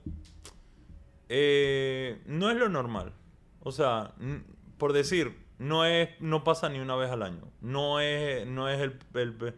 eh, 1.29 2.21
no 2.27 2.51
es 2.51 2.57
lo 2.57 2.69
normal. 2.69 3.13
O 3.61 3.73
sea, 3.73 4.13
por 4.79 4.93
decir, 4.93 5.37
no 5.59 5.85
es, 5.85 6.09
no 6.21 6.45
pasa 6.45 6.69
ni 6.69 6.79
una 6.81 6.97
vez 6.97 7.11
al 7.11 7.23
año. 7.23 7.43
No 7.61 8.01
es, 8.01 8.47
no 8.47 8.69
es 8.69 8.81
el- 8.81 9.55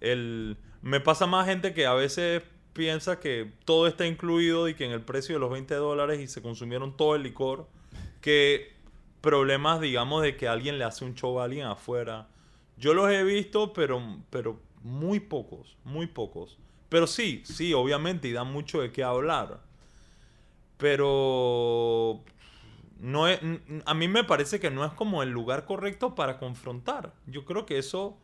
el- 0.00 0.56
me 0.82 1.00
pasa 1.00 1.26
más 1.26 1.46
gente 1.46 1.72
que 1.72 1.86
a 1.86 1.94
veces 1.94 2.42
piensa 2.72 3.20
que 3.20 3.52
todo 3.64 3.86
está 3.86 4.06
incluido 4.06 4.68
y 4.68 4.74
que 4.74 4.84
en 4.84 4.90
el 4.90 5.00
precio 5.02 5.36
de 5.36 5.38
los 5.40 5.50
20 5.50 5.74
dólares 5.76 6.20
y 6.20 6.26
se 6.26 6.42
consumieron 6.42 6.96
todo 6.96 7.14
el 7.14 7.22
licor, 7.22 7.68
que 8.24 8.72
problemas, 9.20 9.82
digamos, 9.82 10.22
de 10.22 10.34
que 10.34 10.48
alguien 10.48 10.78
le 10.78 10.84
hace 10.84 11.04
un 11.04 11.14
show 11.14 11.40
a 11.40 11.44
alguien 11.44 11.66
afuera. 11.66 12.26
Yo 12.78 12.94
los 12.94 13.10
he 13.10 13.22
visto, 13.22 13.74
pero, 13.74 14.00
pero 14.30 14.62
muy 14.82 15.20
pocos, 15.20 15.76
muy 15.84 16.06
pocos. 16.06 16.56
Pero 16.88 17.06
sí, 17.06 17.42
sí, 17.44 17.74
obviamente, 17.74 18.28
y 18.28 18.32
da 18.32 18.44
mucho 18.44 18.80
de 18.80 18.92
qué 18.92 19.04
hablar. 19.04 19.60
Pero 20.78 22.24
no 22.98 23.28
es, 23.28 23.40
a 23.84 23.92
mí 23.92 24.08
me 24.08 24.24
parece 24.24 24.58
que 24.58 24.70
no 24.70 24.86
es 24.86 24.92
como 24.92 25.22
el 25.22 25.28
lugar 25.28 25.66
correcto 25.66 26.14
para 26.14 26.38
confrontar. 26.38 27.12
Yo 27.26 27.44
creo 27.44 27.66
que 27.66 27.76
eso, 27.76 28.16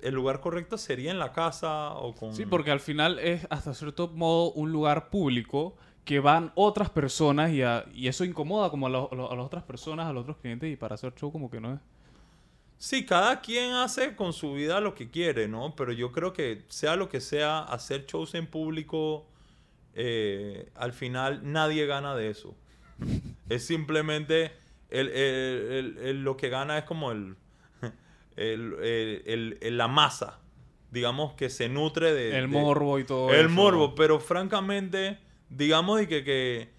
el 0.00 0.16
lugar 0.16 0.40
correcto 0.40 0.78
sería 0.78 1.12
en 1.12 1.20
la 1.20 1.32
casa 1.32 1.92
o 1.92 2.12
con... 2.16 2.34
Sí, 2.34 2.44
porque 2.44 2.72
al 2.72 2.80
final 2.80 3.20
es 3.20 3.46
hasta 3.50 3.72
cierto 3.72 4.08
modo 4.08 4.50
un 4.50 4.72
lugar 4.72 5.10
público 5.10 5.76
que 6.08 6.20
van 6.20 6.52
otras 6.54 6.88
personas 6.88 7.50
y, 7.52 7.60
a- 7.60 7.84
y 7.92 8.08
eso 8.08 8.24
incomoda 8.24 8.70
como 8.70 8.86
a, 8.86 8.88
lo- 8.88 9.10
a 9.30 9.36
las 9.36 9.44
otras 9.44 9.62
personas, 9.64 10.06
a 10.06 10.12
los 10.14 10.22
otros 10.22 10.38
clientes 10.38 10.72
y 10.72 10.74
para 10.74 10.94
hacer 10.94 11.14
show 11.14 11.30
como 11.30 11.50
que 11.50 11.60
no 11.60 11.74
es. 11.74 11.80
Sí, 12.78 13.04
cada 13.04 13.42
quien 13.42 13.72
hace 13.74 14.16
con 14.16 14.32
su 14.32 14.54
vida 14.54 14.80
lo 14.80 14.94
que 14.94 15.10
quiere, 15.10 15.48
¿no? 15.48 15.74
Pero 15.76 15.92
yo 15.92 16.10
creo 16.10 16.32
que 16.32 16.62
sea 16.68 16.96
lo 16.96 17.10
que 17.10 17.20
sea, 17.20 17.58
hacer 17.58 18.06
shows 18.06 18.34
en 18.36 18.46
público, 18.46 19.26
eh, 19.92 20.70
al 20.76 20.94
final 20.94 21.40
nadie 21.42 21.84
gana 21.84 22.14
de 22.16 22.30
eso. 22.30 22.56
es 23.50 23.66
simplemente 23.66 24.52
el, 24.88 25.08
el- 25.10 25.98
el- 25.98 26.24
lo 26.24 26.38
que 26.38 26.48
gana 26.48 26.78
es 26.78 26.84
como 26.84 27.12
el, 27.12 27.36
la 29.76 29.88
masa, 29.88 30.38
digamos, 30.90 31.34
que 31.34 31.50
se 31.50 31.68
nutre 31.68 32.14
de... 32.14 32.38
El 32.38 32.50
de- 32.50 32.58
morbo 32.58 32.98
y 32.98 33.04
todo 33.04 33.28
el 33.34 33.40
eso. 33.46 33.50
morbo, 33.50 33.94
pero 33.94 34.20
francamente, 34.20 35.18
digamos 35.50 35.98
de 35.98 36.08
que, 36.08 36.24
que 36.24 36.72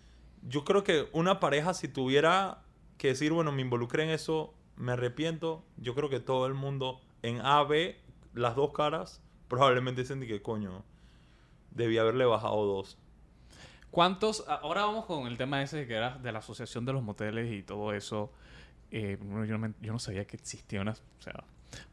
yo 0.47 0.63
creo 0.65 0.83
que 0.83 1.07
una 1.11 1.39
pareja 1.39 1.73
si 1.73 1.87
tuviera 1.87 2.63
que 2.97 3.09
decir, 3.09 3.31
bueno, 3.31 3.51
me 3.51 3.61
involucré 3.61 4.03
en 4.03 4.09
eso, 4.09 4.53
me 4.75 4.93
arrepiento, 4.93 5.63
yo 5.77 5.95
creo 5.95 6.09
que 6.09 6.19
todo 6.19 6.45
el 6.47 6.53
mundo 6.53 7.01
en 7.21 7.41
A, 7.41 7.63
B, 7.63 7.99
las 8.33 8.55
dos 8.55 8.71
caras, 8.73 9.21
probablemente 9.47 10.01
dicen 10.01 10.21
que 10.21 10.41
coño, 10.41 10.83
debí 11.71 11.97
haberle 11.97 12.25
bajado 12.25 12.65
dos. 12.65 12.97
¿Cuántos? 13.91 14.45
Ahora 14.47 14.85
vamos 14.85 15.05
con 15.05 15.27
el 15.27 15.37
tema 15.37 15.61
ese 15.63 15.87
que 15.87 15.95
era 15.95 16.17
de 16.17 16.31
la 16.31 16.39
asociación 16.39 16.85
de 16.85 16.93
los 16.93 17.01
moteles 17.01 17.51
y 17.51 17.63
todo 17.63 17.93
eso. 17.93 18.31
Eh, 18.91 19.17
yo, 19.19 19.57
no 19.57 19.73
yo 19.81 19.93
no 19.93 19.99
sabía 19.99 20.25
que 20.25 20.37
existía 20.37 20.81
una... 20.81 20.91
O 20.91 21.21
sea, 21.21 21.43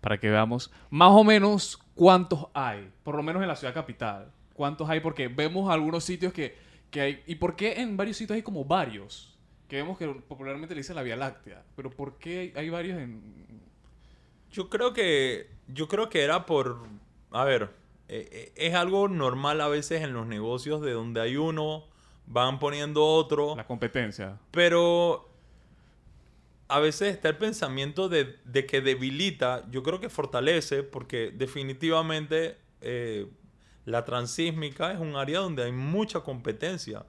para 0.00 0.18
que 0.18 0.30
veamos 0.30 0.70
más 0.90 1.10
o 1.10 1.24
menos 1.24 1.78
cuántos 1.94 2.46
hay, 2.54 2.90
por 3.02 3.14
lo 3.14 3.22
menos 3.22 3.42
en 3.42 3.48
la 3.48 3.56
ciudad 3.56 3.74
capital. 3.74 4.30
¿Cuántos 4.56 4.88
hay? 4.88 5.00
Porque 5.00 5.28
vemos 5.28 5.70
algunos 5.70 6.02
sitios 6.02 6.32
que, 6.32 6.56
que 6.90 7.00
hay... 7.02 7.22
¿Y 7.26 7.34
por 7.34 7.56
qué 7.56 7.82
en 7.82 7.98
varios 7.98 8.16
sitios 8.16 8.36
hay 8.36 8.42
como 8.42 8.64
varios? 8.64 9.36
Que 9.68 9.76
vemos 9.76 9.98
que 9.98 10.08
popularmente 10.08 10.74
le 10.74 10.80
dicen 10.80 10.96
la 10.96 11.02
Vía 11.02 11.14
Láctea. 11.14 11.62
Pero 11.76 11.90
¿por 11.90 12.16
qué 12.16 12.54
hay, 12.56 12.70
varios 12.70 12.98
en... 12.98 13.60
Yo 14.50 14.70
creo 14.70 14.94
que, 14.94 15.50
yo 15.68 15.88
creo 15.88 16.08
que 16.08 16.22
era 16.22 16.46
por, 16.46 16.86
a 17.32 17.44
ver, 17.44 17.68
eh, 18.08 18.28
eh, 18.32 18.52
es 18.56 18.74
algo 18.74 19.08
normal 19.08 19.60
a 19.60 19.68
veces 19.68 20.02
en 20.02 20.14
los 20.14 20.26
negocios 20.26 20.80
de 20.80 20.92
donde 20.92 21.20
hay 21.20 21.36
uno, 21.36 21.84
van 22.26 22.58
poniendo 22.58 23.04
otro. 23.04 23.56
La 23.56 23.66
competencia. 23.66 24.38
Pero 24.52 25.28
a 26.68 26.80
veces 26.80 27.14
está 27.14 27.28
el 27.28 27.36
pensamiento 27.36 28.08
de, 28.08 28.36
de 28.46 28.64
que 28.64 28.80
debilita, 28.80 29.70
yo 29.70 29.82
creo 29.82 30.00
que 30.00 30.08
fortalece, 30.08 30.82
porque 30.82 31.30
definitivamente 31.30 32.56
eh, 32.80 33.26
la 33.86 34.04
transísmica 34.04 34.92
es 34.92 34.98
un 35.00 35.16
área 35.16 35.38
donde 35.38 35.64
hay 35.64 35.72
mucha 35.72 36.20
competencia, 36.20 37.06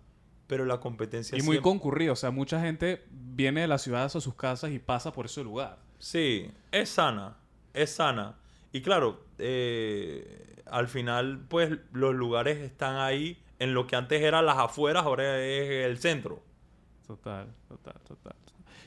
pero 0.47 0.63
la 0.63 0.79
competencia 0.79 1.37
Y 1.37 1.41
muy 1.41 1.59
concurrido. 1.59 2.13
O 2.13 2.15
sea, 2.15 2.31
mucha 2.31 2.61
gente 2.61 3.03
viene 3.11 3.61
de 3.61 3.67
las 3.67 3.81
ciudades 3.81 4.15
a 4.15 4.21
sus 4.21 4.35
casas 4.35 4.71
y 4.71 4.79
pasa 4.79 5.11
por 5.11 5.25
ese 5.25 5.43
lugar. 5.43 5.77
Sí, 5.99 6.49
es 6.71 6.87
sana, 6.89 7.35
es 7.73 7.89
sana. 7.95 8.37
Y 8.71 8.81
claro, 8.81 9.25
eh, 9.39 10.55
al 10.67 10.87
final, 10.87 11.45
pues 11.49 11.77
los 11.91 12.15
lugares 12.15 12.59
están 12.59 12.95
ahí 12.97 13.41
en 13.59 13.73
lo 13.73 13.87
que 13.87 13.95
antes 13.95 14.21
era 14.21 14.41
las 14.41 14.57
afueras, 14.57 15.03
ahora 15.03 15.43
es 15.43 15.85
el 15.85 15.97
centro. 15.97 16.41
Total, 17.05 17.47
total, 17.67 17.95
total. 18.07 18.35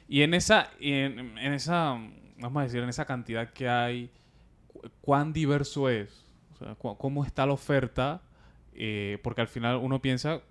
Y 0.09 0.23
en 0.23 0.35
esa, 0.35 0.71
y 0.79 0.93
en, 0.93 1.39
en 1.39 1.53
esa, 1.53 1.97
vamos 2.39 2.61
a 2.61 2.65
decir, 2.65 2.81
en 2.83 2.89
esa 2.89 3.05
cantidad 3.05 3.53
que 3.53 3.69
hay, 3.69 4.11
cu- 4.69 4.83
¿cuán 5.01 5.33
diverso 5.33 5.89
es? 5.89 6.27
¿Cómo 6.79 7.25
está 7.25 7.47
la 7.47 7.53
oferta? 7.53 8.23
Eh, 8.73 9.19
porque 9.23 9.41
al 9.41 9.49
final 9.49 9.77
uno 9.77 10.01
piensa, 10.01 10.43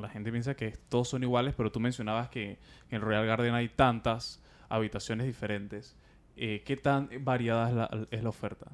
la 0.00 0.08
gente 0.08 0.30
piensa 0.30 0.54
que 0.54 0.72
todos 0.88 1.08
son 1.08 1.22
iguales, 1.22 1.54
pero 1.56 1.70
tú 1.72 1.80
mencionabas 1.80 2.28
que 2.28 2.58
en 2.90 3.00
Royal 3.00 3.26
Garden 3.26 3.54
hay 3.54 3.68
tantas 3.68 4.42
habitaciones 4.68 5.26
diferentes. 5.26 5.96
Eh, 6.36 6.62
¿Qué 6.66 6.76
tan 6.76 7.08
variada 7.20 7.68
es 7.68 7.74
la, 7.74 8.06
es 8.10 8.22
la 8.22 8.28
oferta 8.28 8.66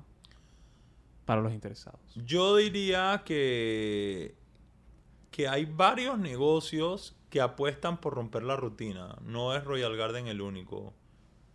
para 1.24 1.40
los 1.40 1.52
interesados? 1.52 2.00
Yo 2.16 2.56
diría 2.56 3.22
que, 3.24 4.34
que 5.30 5.48
hay 5.48 5.64
varios 5.64 6.18
negocios 6.18 7.16
que 7.30 7.40
apuestan 7.40 7.98
por 7.98 8.14
romper 8.14 8.42
la 8.42 8.56
rutina. 8.56 9.16
No 9.22 9.54
es 9.54 9.64
Royal 9.64 9.96
Garden 9.96 10.26
el 10.26 10.40
único. 10.40 10.92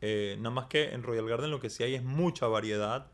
Eh, 0.01 0.35
nada 0.39 0.49
más 0.49 0.65
que 0.67 0.93
en 0.93 1.03
Royal 1.03 1.27
Garden 1.27 1.51
lo 1.51 1.59
que 1.59 1.69
sí 1.69 1.83
hay 1.83 1.93
es 1.95 2.03
mucha 2.03 2.47
variedad. 2.47 3.11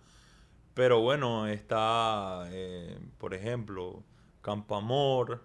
Pero 0.73 1.01
bueno, 1.01 1.47
está, 1.47 2.47
eh, 2.51 2.97
por 3.19 3.33
ejemplo, 3.33 4.03
Campo 4.41 4.75
Amor, 4.75 5.43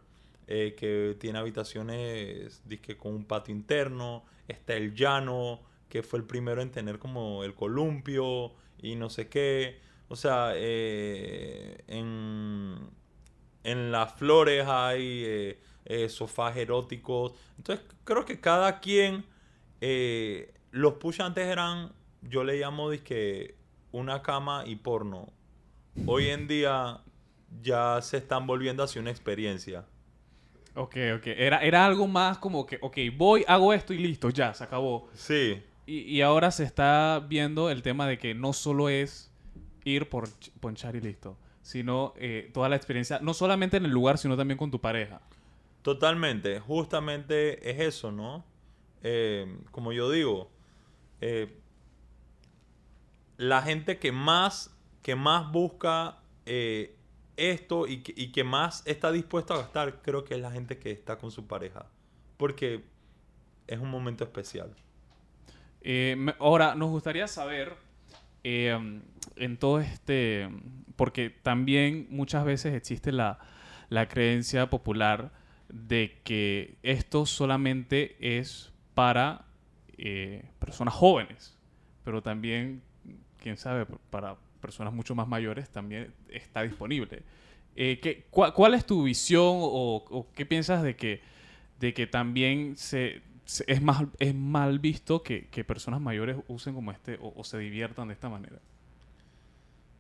eh, 0.50 0.74
que 0.78 1.14
tiene 1.20 1.38
habitaciones 1.38 2.62
dizque, 2.64 2.96
con 2.96 3.14
un 3.14 3.24
patio 3.26 3.54
interno. 3.54 4.24
Está 4.48 4.74
El 4.74 4.94
Llano, 4.94 5.60
que 5.90 6.02
fue 6.02 6.18
el 6.20 6.24
primero 6.24 6.62
en 6.62 6.70
tener 6.70 6.98
como 6.98 7.44
el 7.44 7.54
columpio 7.54 8.52
y 8.78 8.96
no 8.96 9.10
sé 9.10 9.28
qué. 9.28 9.78
O 10.08 10.16
sea, 10.16 10.52
eh, 10.54 11.84
en, 11.86 12.78
en 13.64 13.92
las 13.92 14.14
flores 14.14 14.66
hay 14.66 15.56
eh, 15.84 16.08
sofás 16.08 16.56
eróticos. 16.56 17.34
Entonces, 17.58 17.84
creo 18.04 18.24
que 18.24 18.40
cada 18.40 18.80
quien. 18.80 19.26
los 20.70 20.94
push 20.94 21.20
antes 21.20 21.46
eran, 21.46 21.92
yo 22.22 22.42
le 22.42 22.58
llamo 22.58 22.88
que 23.04 23.57
una 23.92 24.22
cama 24.22 24.64
y 24.66 24.76
porno. 24.76 25.32
Hoy 26.04 26.28
en 26.28 26.48
día 26.48 27.00
ya 27.62 28.00
se 28.02 28.18
están 28.18 28.46
volviendo 28.46 28.82
hacia 28.82 29.00
una 29.00 29.10
experiencia. 29.10 29.86
Ok, 30.74 30.96
ok. 31.16 31.26
Era, 31.26 31.58
era 31.62 31.84
algo 31.86 32.06
más 32.06 32.38
como 32.38 32.64
que, 32.66 32.78
ok, 32.80 32.96
voy, 33.16 33.44
hago 33.48 33.72
esto 33.72 33.92
y 33.92 33.98
listo, 33.98 34.30
ya, 34.30 34.54
se 34.54 34.64
acabó. 34.64 35.08
Sí, 35.12 35.62
Y, 35.86 36.00
y 36.02 36.22
ahora 36.22 36.50
se 36.50 36.64
está 36.64 37.24
viendo 37.28 37.70
el 37.70 37.82
tema 37.82 38.06
de 38.06 38.18
que 38.18 38.34
no 38.34 38.52
solo 38.52 38.88
es 38.88 39.32
ir 39.84 40.08
por 40.08 40.28
ch- 40.28 40.52
ponchar 40.60 40.96
y 40.96 41.00
listo, 41.00 41.36
sino 41.62 42.14
eh, 42.16 42.50
toda 42.54 42.68
la 42.68 42.76
experiencia, 42.76 43.18
no 43.20 43.34
solamente 43.34 43.76
en 43.78 43.86
el 43.86 43.90
lugar, 43.92 44.18
sino 44.18 44.36
también 44.36 44.58
con 44.58 44.70
tu 44.70 44.80
pareja. 44.80 45.20
Totalmente, 45.82 46.60
justamente 46.60 47.70
es 47.70 47.80
eso, 47.80 48.12
¿no? 48.12 48.44
Eh, 49.02 49.58
como 49.70 49.92
yo 49.92 50.10
digo, 50.10 50.50
eh, 51.20 51.56
la 53.38 53.62
gente 53.62 53.98
que 53.98 54.12
más, 54.12 54.76
que 55.00 55.14
más 55.14 55.50
busca 55.50 56.18
eh, 56.44 56.96
esto 57.36 57.86
y 57.86 58.02
que, 58.02 58.12
y 58.14 58.32
que 58.32 58.44
más 58.44 58.82
está 58.84 59.10
dispuesto 59.12 59.54
a 59.54 59.58
gastar, 59.58 60.02
creo 60.02 60.24
que 60.24 60.34
es 60.34 60.40
la 60.40 60.50
gente 60.50 60.78
que 60.78 60.90
está 60.90 61.16
con 61.18 61.30
su 61.30 61.46
pareja. 61.46 61.86
Porque 62.36 62.84
es 63.66 63.78
un 63.78 63.90
momento 63.90 64.24
especial. 64.24 64.74
Eh, 65.82 66.16
ahora, 66.40 66.74
nos 66.74 66.90
gustaría 66.90 67.28
saber, 67.28 67.76
eh, 68.42 68.76
en 69.36 69.56
todo 69.56 69.78
este, 69.78 70.48
porque 70.96 71.30
también 71.30 72.08
muchas 72.10 72.44
veces 72.44 72.74
existe 72.74 73.12
la, 73.12 73.38
la 73.88 74.08
creencia 74.08 74.68
popular 74.68 75.30
de 75.68 76.20
que 76.24 76.76
esto 76.82 77.24
solamente 77.24 78.16
es 78.38 78.72
para 78.94 79.44
personas 80.58 80.94
jóvenes. 80.94 81.56
pero 82.04 82.22
también, 82.22 82.82
quién 83.42 83.56
sabe, 83.56 83.86
para 84.10 84.36
personas 84.60 84.92
mucho 84.94 85.14
más 85.14 85.28
mayores 85.28 85.68
también 85.70 86.12
está 86.30 86.62
disponible. 86.62 87.22
Eh, 87.76 88.00
¿qué- 88.02 88.26
¿Cuál 88.30 88.74
es 88.74 88.84
tu 88.86 89.04
visión 89.04 89.42
o, 89.60 90.26
qué 90.34 90.46
piensas 90.46 90.82
de 90.82 90.96
que, 90.96 91.22
de 91.80 91.94
que 91.94 92.06
también 92.06 92.76
se, 92.76 93.22
es, 93.66 93.82
más, 93.82 94.04
es 94.18 94.34
mal 94.34 94.78
visto 94.80 95.22
que, 95.22 95.48
que 95.48 95.64
personas 95.64 96.00
mayores 96.00 96.36
usen 96.48 96.74
como 96.74 96.92
este 96.92 97.18
o, 97.22 97.32
o 97.36 97.44
se 97.44 97.58
diviertan 97.58 98.08
de 98.08 98.14
esta 98.14 98.28
manera? 98.28 98.60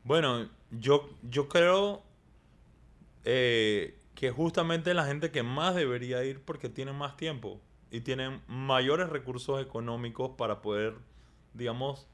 Bueno, 0.04 0.48
yo, 0.70 1.08
yo 1.22 1.48
creo 1.48 2.02
eh, 3.24 3.98
que 4.14 4.30
justamente 4.30 4.94
la 4.94 5.06
gente 5.06 5.30
que 5.30 5.42
más 5.42 5.74
debería 5.74 6.24
ir 6.24 6.42
porque 6.44 6.68
tienen 6.68 6.96
más 6.96 7.16
tiempo 7.16 7.60
y 7.90 8.00
tienen 8.00 8.42
mayores 8.46 9.08
recursos 9.08 9.60
económicos 9.62 10.30
para 10.36 10.62
poder, 10.62 10.94
digamos, 11.54 12.06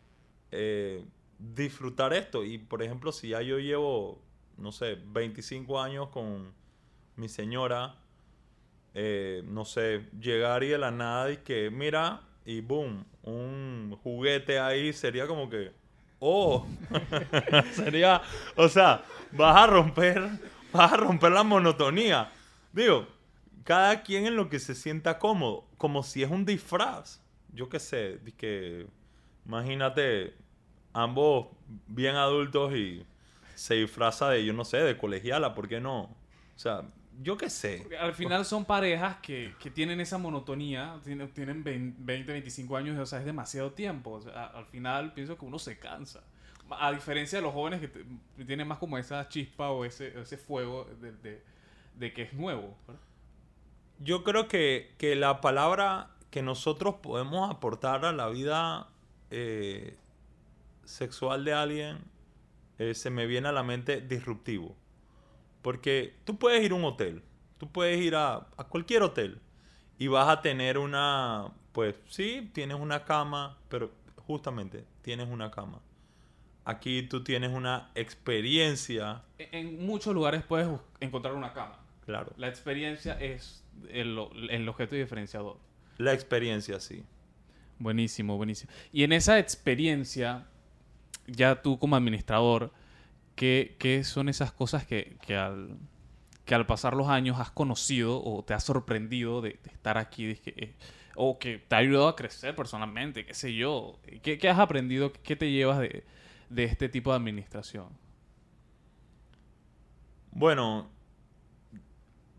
eh, 0.55 1.05
disfrutar 1.39 2.13
esto. 2.13 2.45
Y 2.45 2.59
por 2.59 2.83
ejemplo, 2.83 3.13
si 3.13 3.31
ya 3.31 3.43
yo 3.43 3.59
llevo, 3.59 4.23
no 4.57 4.73
sé, 4.73 4.99
25 5.07 5.81
años 5.81 6.09
con 6.09 6.53
mi 7.17 7.29
señora, 7.29 7.97
eh, 8.95 9.43
no 9.47 9.65
sé, 9.65 10.07
llegar 10.21 10.63
y 10.63 10.69
de 10.69 10.79
la 10.79 10.91
nada 10.91 11.31
y 11.33 11.39
que, 11.39 11.71
mira, 11.71 12.21
y 12.45 12.61
boom, 12.61 13.05
un 13.23 13.99
juguete 14.03 14.59
ahí 14.59 14.93
sería 14.93 15.27
como 15.27 15.49
que, 15.51 15.73
oh, 16.21 16.67
sería, 17.73 18.23
o 18.57 18.69
sea, 18.69 19.05
vas 19.33 19.57
a 19.57 19.67
romper, 19.67 20.29
vas 20.73 20.93
a 20.93 20.97
romper 20.97 21.33
la 21.33 21.43
monotonía. 21.43 22.31
Digo, 22.73 23.07
cada 23.65 24.03
quien 24.03 24.27
en 24.27 24.37
lo 24.37 24.49
que 24.49 24.59
se 24.59 24.75
sienta 24.75 25.19
cómodo, 25.19 25.67
como 25.79 26.03
si 26.03 26.23
es 26.23 26.31
un 26.31 26.45
disfraz. 26.45 27.21
Yo 27.53 27.69
qué 27.69 27.81
sé, 27.81 28.21
que 28.37 28.87
imagínate 29.47 30.35
ambos 30.95 31.49
bien 31.87 32.17
adultos 32.17 32.75
y 32.75 33.05
se 33.55 33.75
disfraza 33.75 34.31
de, 34.31 34.45
yo 34.45 34.53
no 34.53 34.65
sé, 34.65 34.79
de 34.79 34.97
colegiala, 34.97 35.55
¿por 35.55 35.69
qué 35.69 35.81
no? 35.81 36.03
O 36.03 36.17
sea, 36.57 36.83
yo 37.23 37.37
qué 37.37 37.51
sé. 37.51 37.79
Porque 37.83 37.97
al 37.99 38.15
final 38.15 38.45
son 38.45 38.65
parejas 38.65 39.17
que, 39.23 39.55
que 39.61 39.71
tienen 39.71 40.01
esa 40.01 40.19
monotonía, 40.19 40.99
tienen, 41.05 41.29
tienen 41.33 41.63
20, 41.65 42.33
25 42.33 42.77
años, 42.77 42.99
o 42.99 43.07
sea, 43.07 43.21
es 43.21 43.25
demasiado 43.25 43.73
tiempo. 43.73 44.13
O 44.13 44.21
sea, 44.21 44.47
al 44.47 44.67
final 44.67 45.13
pienso 45.15 45.37
que 45.39 45.45
uno 45.45 45.59
se 45.59 45.79
cansa. 45.79 46.25
A 46.71 46.91
diferencia 46.93 47.39
de 47.39 47.43
los 47.43 47.53
jóvenes 47.53 47.81
que 47.81 47.89
te- 47.89 48.05
tienen 48.47 48.67
más 48.67 48.79
como 48.79 48.97
esa 48.99 49.29
chispa 49.29 49.71
o 49.71 49.85
ese, 49.85 50.19
ese 50.19 50.37
fuego 50.39 50.87
de, 51.01 51.13
de- 51.13 51.43
de 51.97 52.13
que 52.13 52.23
es 52.23 52.33
nuevo. 52.33 52.75
¿verdad? 52.87 53.03
Yo 54.01 54.25
creo 54.25 54.49
que, 54.49 54.95
que 54.99 55.15
la 55.15 55.41
palabra 55.41 56.11
que 56.31 56.43
nosotros 56.43 56.97
podemos 56.97 57.49
aportar 57.51 58.05
a 58.05 58.13
la 58.13 58.29
vida 58.29 58.89
eh, 59.31 59.97
sexual 60.87 61.45
de 61.45 61.53
alguien 61.53 61.99
eh, 62.79 62.95
se 62.95 63.11
me 63.11 63.27
viene 63.27 63.49
a 63.49 63.53
la 63.53 63.63
mente 63.63 64.01
disruptivo. 64.01 64.77
Porque 65.63 66.15
tú 66.25 66.39
puedes 66.39 66.63
ir 66.63 66.73
a 66.73 66.75
un 66.75 66.85
hotel, 66.85 67.23
tú 67.59 67.71
puedes 67.71 68.01
ir 68.01 68.15
a, 68.17 68.49
a 68.57 68.65
cualquier 68.65 69.03
hotel 69.03 69.41
y 69.99 70.09
vas 70.09 70.29
a 70.29 70.43
tener 70.43 70.77
una, 70.79 71.53
pues 71.73 71.95
sí, 72.09 72.51
tienes 72.53 72.79
una 72.79 73.05
cama, 73.05 73.59
pero 73.69 73.91
justamente 74.27 74.85
tienes 75.03 75.29
una 75.29 75.51
cama. 75.51 75.81
Aquí 76.67 77.03
tú 77.03 77.23
tienes 77.23 77.51
una 77.53 77.91
experiencia, 77.95 79.23
En, 79.39 79.85
muchos 79.87 80.15
lugares 80.15 80.43
puedes 80.45 80.67
encontrar 81.01 81.35
una 81.35 81.53
cama. 81.53 81.79
claro, 82.05 82.33
La 82.37 82.49
experiencia 82.49 83.19
es 83.21 83.65
el, 83.91 84.19
el 84.51 84.69
objeto 84.69 84.95
diferenciador. 84.97 85.59
la 85.99 86.13
experiencia 86.13 86.81
sí. 86.81 87.05
Buenísimo, 87.79 88.37
buenísimo. 88.37 88.73
Y 88.93 89.03
en 89.05 89.13
esa 89.13 89.39
experiencia, 89.39 90.47
ya 91.27 91.63
tú 91.63 91.79
como 91.79 91.97
administrador, 91.97 92.73
¿qué, 93.35 93.77
qué 93.79 94.05
son 94.05 94.29
esas 94.29 94.53
cosas 94.53 94.87
que, 94.87 95.17
que 95.27 95.37
al, 95.37 95.77
que 96.45 96.55
al 96.55 96.67
pasar 96.67 96.95
los 96.95 97.09
años 97.09 97.41
has 97.41 97.51
conocido 97.51 98.23
o 98.23 98.45
te 98.45 98.55
has 98.55 98.65
sorprendido 98.65 99.41
de, 99.41 99.59
estar 99.65 99.99
aquí? 99.99 100.41
eh, 100.47 100.75
o 101.17 101.39
que 101.39 101.59
te 101.59 101.75
ha 101.75 101.79
ayudado 101.79 102.09
a 102.09 102.17
crecer 102.17 102.55
personalmente, 102.57 103.25
qué 103.25 103.35
sé 103.35 103.55
yo. 103.55 104.01
¿Qué, 104.23 104.39
qué 104.39 104.49
has 104.49 104.59
aprendido? 104.59 105.13
¿Qué 105.13 105.37
te 105.37 105.51
llevas 105.51 105.79
de, 105.79 106.05
de 106.51 106.65
este 106.65 106.89
tipo 106.89 107.11
de 107.11 107.17
administración? 107.17 107.89
Bueno, 110.33 110.91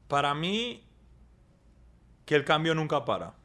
para 0.09 0.33
mí 0.35 0.83
que 2.25 2.35
el 2.35 2.43
cambio 2.43 2.75
nunca 2.75 3.05
para. 3.05 3.35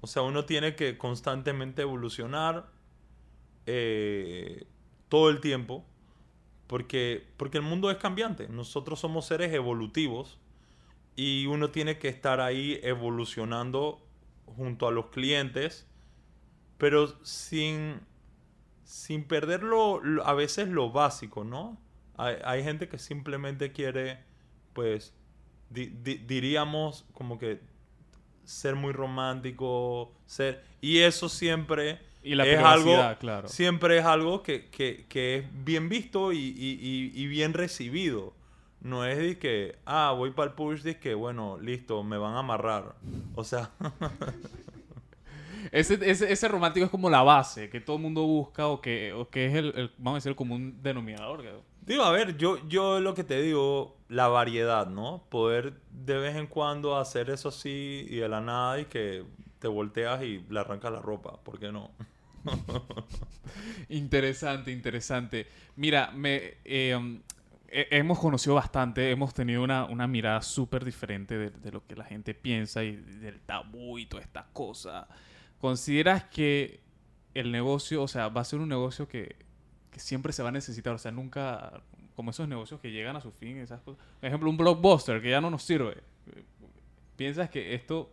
O 0.00 0.06
sea, 0.06 0.22
uno 0.22 0.46
tiene 0.46 0.74
que 0.74 0.96
constantemente 0.96 1.82
evolucionar 1.82 2.70
eh, 3.66 4.66
todo 5.10 5.30
el 5.30 5.40
tiempo 5.42 5.86
porque, 6.66 7.26
porque 7.36 7.58
el 7.58 7.64
mundo 7.64 7.90
es 7.90 7.98
cambiante. 7.98 8.48
Nosotros 8.48 9.00
somos 9.00 9.26
seres 9.26 9.52
evolutivos 9.52 10.38
y 11.16 11.46
uno 11.46 11.70
tiene 11.70 11.98
que 11.98 12.08
estar 12.08 12.40
ahí 12.40 12.80
evolucionando 12.82 14.00
junto 14.46 14.88
a 14.88 14.92
los 14.92 15.06
clientes, 15.08 15.86
pero 16.78 17.08
sin, 17.24 18.00
sin 18.84 19.24
perder 19.24 19.62
lo- 19.62 20.00
a 20.26 20.34
veces 20.34 20.68
lo 20.68 20.90
básico, 20.90 21.44
¿no? 21.44 21.78
Hay, 22.16 22.36
hay 22.44 22.62
gente 22.64 22.88
que 22.88 22.98
simplemente 22.98 23.72
quiere, 23.72 24.20
pues, 24.74 25.14
di- 25.70 25.88
di- 25.88 26.18
diríamos 26.18 27.06
como 27.14 27.38
que 27.38 27.60
ser 28.44 28.74
muy 28.76 28.92
romántico, 28.92 30.12
ser... 30.26 30.64
Y 30.80 30.98
eso 31.00 31.28
siempre 31.28 32.00
Y 32.22 32.34
la 32.34 32.44
es 32.46 32.58
algo, 32.58 32.96
claro. 33.18 33.48
siempre 33.48 33.98
es 33.98 34.04
algo 34.04 34.42
que, 34.42 34.66
que- 34.68 35.06
que 35.08 35.38
es 35.38 35.44
bien 35.64 35.88
visto 35.88 36.32
y, 36.32 36.36
y- 36.38 37.12
y- 37.14 37.26
bien 37.26 37.54
recibido. 37.54 38.34
No 38.82 39.04
es 39.04 39.18
de 39.18 39.38
que, 39.38 39.76
ah, 39.86 40.14
voy 40.16 40.30
para 40.30 40.48
el 40.50 40.54
push, 40.54 40.80
de 40.82 40.98
que, 40.98 41.14
bueno, 41.14 41.58
listo, 41.58 42.02
me 42.02 42.16
van 42.18 42.34
a 42.34 42.38
amarrar. 42.40 42.94
O 43.34 43.44
sea, 43.44 43.70
Ese, 45.72 45.98
ese, 46.10 46.32
ese 46.32 46.48
romántico 46.48 46.84
es 46.86 46.90
como 46.90 47.10
la 47.10 47.22
base 47.22 47.68
que 47.70 47.80
todo 47.80 47.96
el 47.96 48.02
mundo 48.02 48.22
busca 48.22 48.66
o 48.66 48.80
que, 48.80 49.12
o 49.12 49.28
que 49.28 49.46
es 49.46 49.54
el, 49.54 49.66
el- 49.76 49.92
vamos 49.98 50.14
a 50.14 50.18
decir, 50.18 50.30
el 50.30 50.36
común 50.36 50.78
denominador. 50.82 51.44
Digo, 51.82 52.02
a 52.02 52.10
ver, 52.10 52.36
yo, 52.38 52.66
yo 52.68 53.00
lo 53.00 53.14
que 53.14 53.24
te 53.24 53.40
digo, 53.40 53.96
la 54.08 54.28
variedad, 54.28 54.86
¿no? 54.88 55.22
Poder 55.28 55.74
de 55.90 56.18
vez 56.18 56.36
en 56.36 56.46
cuando 56.46 56.96
hacer 56.96 57.30
eso 57.30 57.50
así 57.50 58.06
y 58.08 58.16
de 58.16 58.28
la 58.28 58.40
nada 58.40 58.80
y 58.80 58.86
que 58.86 59.24
te 59.60 59.68
volteas 59.68 60.22
y 60.24 60.44
le 60.50 60.60
arrancas 60.60 60.92
la 60.92 61.00
ropa, 61.00 61.38
¿por 61.44 61.58
qué 61.60 61.70
no? 61.70 61.92
Interesante, 63.88 64.70
interesante. 64.72 65.46
Mira, 65.76 66.10
me, 66.12 66.54
eh, 66.64 66.94
um, 66.96 67.20
he- 67.68 67.88
hemos 67.90 68.18
conocido 68.18 68.54
bastante, 68.54 69.10
hemos 69.10 69.34
tenido 69.34 69.62
una, 69.62 69.84
una 69.84 70.06
mirada 70.06 70.42
súper 70.42 70.84
diferente 70.84 71.36
de, 71.36 71.50
de 71.50 71.72
lo 71.72 71.86
que 71.86 71.96
la 71.96 72.04
gente 72.04 72.34
piensa 72.34 72.82
y 72.84 72.96
del 72.96 73.40
tabú 73.40 73.98
y 73.98 74.06
toda 74.06 74.22
esta 74.22 74.46
cosa. 74.52 75.08
¿Consideras 75.60 76.24
que 76.24 76.80
el 77.34 77.52
negocio, 77.52 78.02
o 78.02 78.08
sea, 78.08 78.28
va 78.28 78.40
a 78.40 78.44
ser 78.44 78.60
un 78.60 78.68
negocio 78.68 79.08
que, 79.08 79.36
que 79.90 80.00
siempre 80.00 80.32
se 80.32 80.42
va 80.42 80.48
a 80.50 80.52
necesitar? 80.52 80.94
O 80.94 80.98
sea, 80.98 81.10
nunca, 81.12 81.82
como 82.16 82.30
esos 82.30 82.48
negocios 82.48 82.80
que 82.80 82.90
llegan 82.90 83.16
a 83.16 83.20
su 83.20 83.32
fin, 83.32 83.58
esas 83.58 83.80
cosas. 83.82 84.02
Por 84.20 84.26
ejemplo, 84.28 84.48
un 84.50 84.56
blockbuster 84.56 85.20
que 85.20 85.30
ya 85.30 85.40
no 85.40 85.50
nos 85.50 85.62
sirve. 85.62 85.98
¿Piensas 87.16 87.50
que 87.50 87.74
esto 87.74 88.10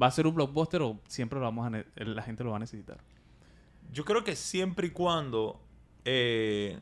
va 0.00 0.06
a 0.06 0.10
ser 0.10 0.26
un 0.26 0.34
blockbuster 0.34 0.82
o 0.82 1.00
siempre 1.06 1.38
lo 1.38 1.44
vamos 1.44 1.66
a 1.72 1.84
la 2.04 2.22
gente 2.22 2.44
lo 2.44 2.50
va 2.50 2.56
a 2.56 2.60
necesitar? 2.60 2.98
Yo 3.92 4.04
creo 4.04 4.24
que 4.24 4.36
siempre 4.36 4.88
y 4.88 4.90
cuando 4.90 5.60
eh, 6.04 6.78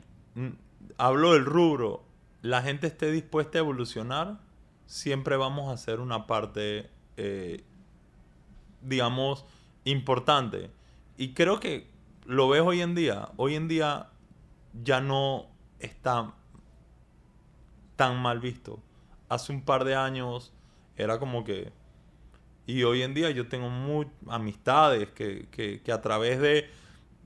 hablo 0.98 1.32
del 1.32 1.44
rubro, 1.44 2.04
la 2.42 2.62
gente 2.62 2.86
esté 2.86 3.10
dispuesta 3.10 3.58
a 3.58 3.60
evolucionar, 3.60 4.38
siempre 4.86 5.36
vamos 5.36 5.72
a 5.72 5.76
ser 5.76 6.00
una 6.00 6.26
parte, 6.26 6.90
eh, 7.16 7.64
digamos, 8.82 9.44
importante. 9.84 10.70
Y 11.16 11.32
creo 11.34 11.60
que 11.60 11.88
lo 12.26 12.48
ves 12.48 12.62
hoy 12.62 12.80
en 12.80 12.94
día. 12.94 13.28
Hoy 13.36 13.54
en 13.54 13.68
día 13.68 14.10
ya 14.82 15.00
no 15.00 15.46
está 15.78 16.34
tan 17.96 18.20
mal 18.20 18.40
visto. 18.40 18.80
Hace 19.28 19.52
un 19.52 19.62
par 19.62 19.84
de 19.84 19.94
años 19.94 20.52
era 20.96 21.18
como 21.18 21.44
que... 21.44 21.72
Y 22.66 22.82
hoy 22.84 23.02
en 23.02 23.14
día 23.14 23.30
yo 23.30 23.48
tengo 23.48 23.68
muy 23.70 24.06
amistades 24.28 25.08
que, 25.10 25.48
que- 25.50 25.82
que 25.82 25.92
a 25.92 26.00
través 26.00 26.40
de, 26.40 26.70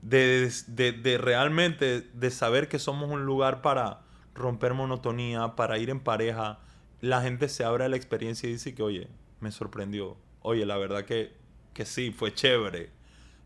de, 0.01 0.51
de- 0.67 0.91
de 0.93 1.17
realmente 1.17 2.01
de 2.13 2.31
saber 2.31 2.67
que 2.67 2.79
somos 2.79 3.09
un 3.09 3.25
lugar 3.25 3.61
para 3.61 4.01
romper 4.35 4.73
monotonía, 4.73 5.55
para 5.55 5.77
ir 5.77 5.89
en 5.89 5.99
pareja, 6.01 6.59
la 7.01 7.21
gente 7.21 7.49
se 7.49 7.63
abre 7.63 7.85
a 7.85 7.89
la 7.89 7.95
experiencia 7.97 8.49
y 8.49 8.53
dice 8.53 8.75
que, 8.75 8.83
oye, 8.83 9.07
me 9.39 9.51
sorprendió. 9.51 10.17
Oye, 10.41 10.65
la 10.65 10.77
verdad 10.77 11.05
que, 11.05 11.33
que 11.73 11.85
sí, 11.85 12.11
fue 12.11 12.33
chévere. 12.33 12.91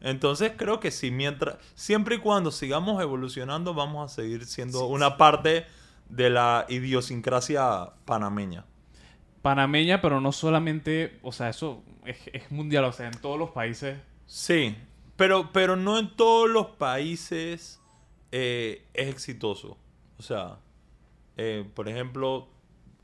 Entonces 0.02 0.54
creo 0.58 0.80
que 0.80 0.92
sí, 0.92 1.12
mientras, 1.12 1.58
siempre 1.76 2.16
y 2.16 2.20
cuando 2.20 2.52
sigamos 2.52 3.02
evolucionando, 3.02 3.74
vamos 3.74 4.12
a 4.12 4.14
seguir 4.16 4.46
siendo 4.46 4.86
una 4.88 5.18
parte 5.18 5.66
de 6.10 6.30
la 6.30 6.66
idiosincrasia 6.70 7.92
panameña. 8.06 8.66
Panameña, 9.44 10.02
pero 10.02 10.20
no 10.20 10.32
solamente, 10.32 11.20
o 11.22 11.32
sea, 11.32 11.50
eso 11.50 11.84
es, 12.06 12.52
mundial, 12.52 12.86
o 12.86 12.92
sea, 12.92 13.08
en 13.08 13.22
todos 13.22 13.38
los 13.38 13.52
países. 13.52 14.00
Sí, 14.26 14.76
Pero, 15.16 15.52
pero 15.54 15.76
no 15.76 16.00
en 16.00 16.16
todos 16.16 16.50
los 16.50 16.68
países 16.68 17.80
eh, 18.32 18.88
es 18.96 19.10
exitoso. 19.10 19.78
O 20.18 20.24
sea, 20.24 20.58
eh, 21.38 21.70
por 21.76 21.88
ejemplo, 21.88 22.48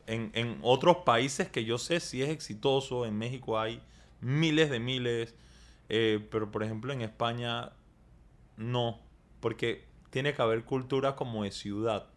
en, 0.08 0.32
en 0.34 0.58
otros 0.64 0.98
países 1.06 1.50
que 1.50 1.66
yo 1.66 1.78
sé 1.78 2.00
si 2.00 2.24
es 2.24 2.30
exitoso, 2.30 3.06
en 3.06 3.16
México 3.18 3.60
hay 3.60 3.82
miles 4.22 4.70
de 4.70 4.80
miles, 4.80 5.36
eh, 5.90 6.26
pero 6.32 6.52
por 6.52 6.64
ejemplo 6.64 6.94
en 6.94 7.02
España 7.02 7.72
no, 8.58 9.00
porque 9.40 9.86
tiene 10.10 10.34
que 10.34 10.42
haber 10.42 10.64
cultura 10.64 11.16
como 11.16 11.44
de 11.44 11.52
ciudad 11.52 12.08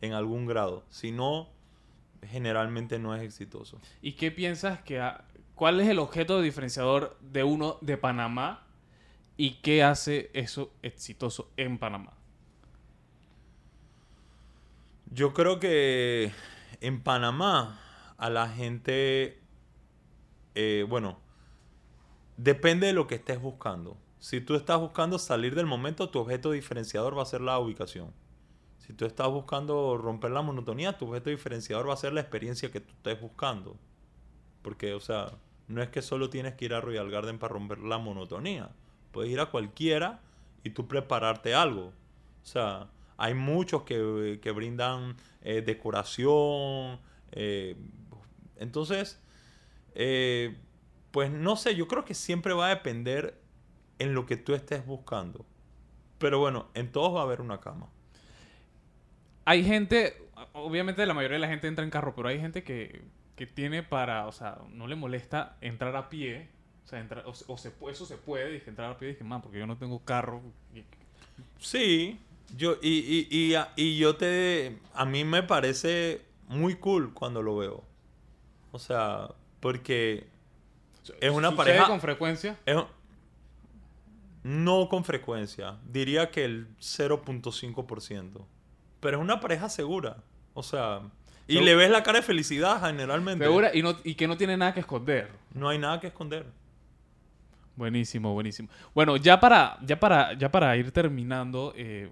en 0.00 0.12
algún 0.12 0.46
grado. 0.46 0.84
Si 0.90 1.12
no, 1.12 1.48
generalmente 2.28 2.98
no 2.98 3.14
es 3.14 3.22
exitoso. 3.22 3.80
¿Y 4.02 4.12
qué 4.12 4.30
piensas 4.30 4.80
que... 4.82 5.00
ha- 5.00 5.24
¿Cuál 5.54 5.80
es 5.80 5.88
el 5.88 6.00
objeto 6.00 6.40
diferenciador 6.40 7.16
de 7.20 7.44
uno 7.44 7.78
de 7.80 7.96
Panamá 7.96 8.66
y 9.36 9.60
qué 9.62 9.84
hace 9.84 10.30
eso 10.34 10.72
exitoso 10.82 11.50
en 11.56 11.78
Panamá? 11.78 12.12
Yo 15.10 15.32
creo 15.32 15.60
que 15.60 16.32
en 16.80 17.00
Panamá 17.02 17.78
a 18.16 18.30
la 18.30 18.48
gente, 18.48 19.38
eh, 20.54 20.84
bueno, 20.88 21.18
depende 22.36 22.86
de 22.88 22.92
lo 22.92 23.06
que 23.06 23.16
estés 23.16 23.40
buscando. 23.40 23.96
Si 24.18 24.40
tú 24.40 24.54
estás 24.54 24.80
buscando 24.80 25.18
salir 25.18 25.54
del 25.54 25.66
momento, 25.66 26.08
tu 26.08 26.18
objeto 26.18 26.50
diferenciador 26.50 27.16
va 27.16 27.22
a 27.22 27.26
ser 27.26 27.40
la 27.42 27.58
ubicación. 27.58 28.12
Si 28.86 28.92
tú 28.92 29.06
estás 29.06 29.28
buscando 29.30 29.96
romper 29.96 30.30
la 30.30 30.42
monotonía, 30.42 30.98
tu 30.98 31.08
objeto 31.08 31.30
diferenciador 31.30 31.88
va 31.88 31.94
a 31.94 31.96
ser 31.96 32.12
la 32.12 32.20
experiencia 32.20 32.70
que 32.70 32.80
tú 32.80 32.92
estés 32.92 33.20
buscando. 33.20 33.76
Porque, 34.62 34.94
o 34.94 35.00
sea, 35.00 35.32
no 35.68 35.82
es 35.82 35.88
que 35.90 36.02
solo 36.02 36.30
tienes 36.30 36.54
que 36.54 36.66
ir 36.66 36.74
a 36.74 36.80
Royal 36.80 37.10
Garden 37.10 37.38
para 37.38 37.52
romper 37.54 37.78
la 37.78 37.98
monotonía. 37.98 38.70
Puedes 39.12 39.30
ir 39.32 39.40
a 39.40 39.46
cualquiera 39.46 40.20
y 40.64 40.70
tú 40.70 40.86
prepararte 40.88 41.54
algo. 41.54 41.88
O 42.42 42.46
sea, 42.46 42.90
hay 43.16 43.34
muchos 43.34 43.82
que, 43.84 44.38
que 44.42 44.50
brindan 44.52 45.16
eh, 45.42 45.62
decoración. 45.62 47.00
eh, 47.32 47.76
entonces, 48.56 49.20
eh, 49.94 50.56
pues 51.10 51.30
no 51.30 51.56
sé, 51.56 51.74
yo 51.76 51.88
creo 51.88 52.04
que 52.04 52.14
siempre 52.14 52.54
va 52.54 52.66
a 52.66 52.68
depender 52.70 53.40
en 53.98 54.14
lo 54.14 54.26
que 54.26 54.36
tú 54.36 54.54
estés 54.54 54.84
buscando. 54.86 55.46
Pero 56.18 56.38
bueno, 56.40 56.68
en 56.74 56.92
todos 56.92 57.14
va 57.14 57.20
a 57.20 57.24
haber 57.24 57.40
una 57.40 57.60
cama. 57.60 57.88
Hay 59.44 59.64
gente, 59.64 60.16
obviamente 60.52 61.04
la 61.06 61.14
mayoría 61.14 61.34
de 61.36 61.40
la 61.40 61.48
gente 61.48 61.66
entra 61.68 61.84
en 61.84 61.90
carro, 61.90 62.14
pero 62.14 62.28
hay 62.28 62.40
gente 62.40 62.62
que, 62.64 63.02
que 63.36 63.46
tiene 63.46 63.82
para, 63.82 64.26
o 64.26 64.32
sea, 64.32 64.58
no 64.70 64.86
le 64.86 64.96
molesta 64.96 65.56
entrar 65.60 65.94
a 65.96 66.08
pie. 66.08 66.48
O 66.84 66.88
sea, 66.88 67.00
entrar, 67.00 67.24
o, 67.26 67.30
o 67.30 67.56
se, 67.58 67.72
eso 67.90 68.04
se 68.06 68.16
puede, 68.16 68.50
dije, 68.50 68.68
entrar 68.70 68.90
a 68.90 68.98
pie, 68.98 69.08
dije, 69.08 69.24
man, 69.24 69.40
porque 69.42 69.58
yo 69.58 69.66
no 69.66 69.76
tengo 69.78 70.00
carro. 70.04 70.42
Sí, 71.58 72.18
yo, 72.56 72.76
y, 72.82 73.26
y, 73.30 73.36
y, 73.36 73.54
a- 73.54 73.72
y 73.76 73.96
yo 73.98 74.16
te. 74.16 74.78
A 74.94 75.04
mí 75.06 75.24
me 75.24 75.42
parece 75.42 76.20
muy 76.48 76.74
cool 76.76 77.14
cuando 77.14 77.42
lo 77.42 77.56
veo. 77.56 77.82
O 78.72 78.78
sea, 78.78 79.28
porque 79.60 80.26
Es 81.20 81.30
una 81.30 81.50
¿Sucede 81.50 81.56
pareja- 81.56 81.86
con 81.86 82.00
frecuencia? 82.00 82.58
es. 82.66 82.76
No 84.42 84.88
con 84.90 85.04
frecuencia. 85.04 85.78
Diría 85.90 86.30
que 86.30 86.44
el 86.44 86.68
0.5%. 86.78 88.44
Pero 89.04 89.18
es 89.18 89.22
una 89.22 89.38
pareja 89.38 89.68
segura. 89.68 90.16
O 90.54 90.62
sea. 90.62 91.02
Y 91.46 91.56
Segu- 91.58 91.64
le 91.64 91.74
ves 91.76 91.90
la 91.90 92.02
cara 92.02 92.20
de 92.20 92.24
felicidad 92.24 92.80
generalmente. 92.80 93.44
Segura 93.44 93.70
y, 93.74 93.82
no, 93.82 93.94
y 94.02 94.14
que 94.14 94.26
no 94.26 94.36
tiene 94.38 94.56
nada 94.56 94.72
que 94.72 94.80
esconder. 94.80 95.30
No 95.52 95.68
hay 95.68 95.78
nada 95.78 96.00
que 96.00 96.06
esconder. 96.06 96.46
Buenísimo, 97.76 98.32
buenísimo. 98.32 98.68
Bueno, 98.94 99.16
ya 99.18 99.38
para, 99.40 99.78
ya 99.82 100.00
para, 100.00 100.32
ya 100.34 100.50
para 100.50 100.74
ir 100.76 100.90
terminando, 100.92 101.72
eh, 101.76 102.10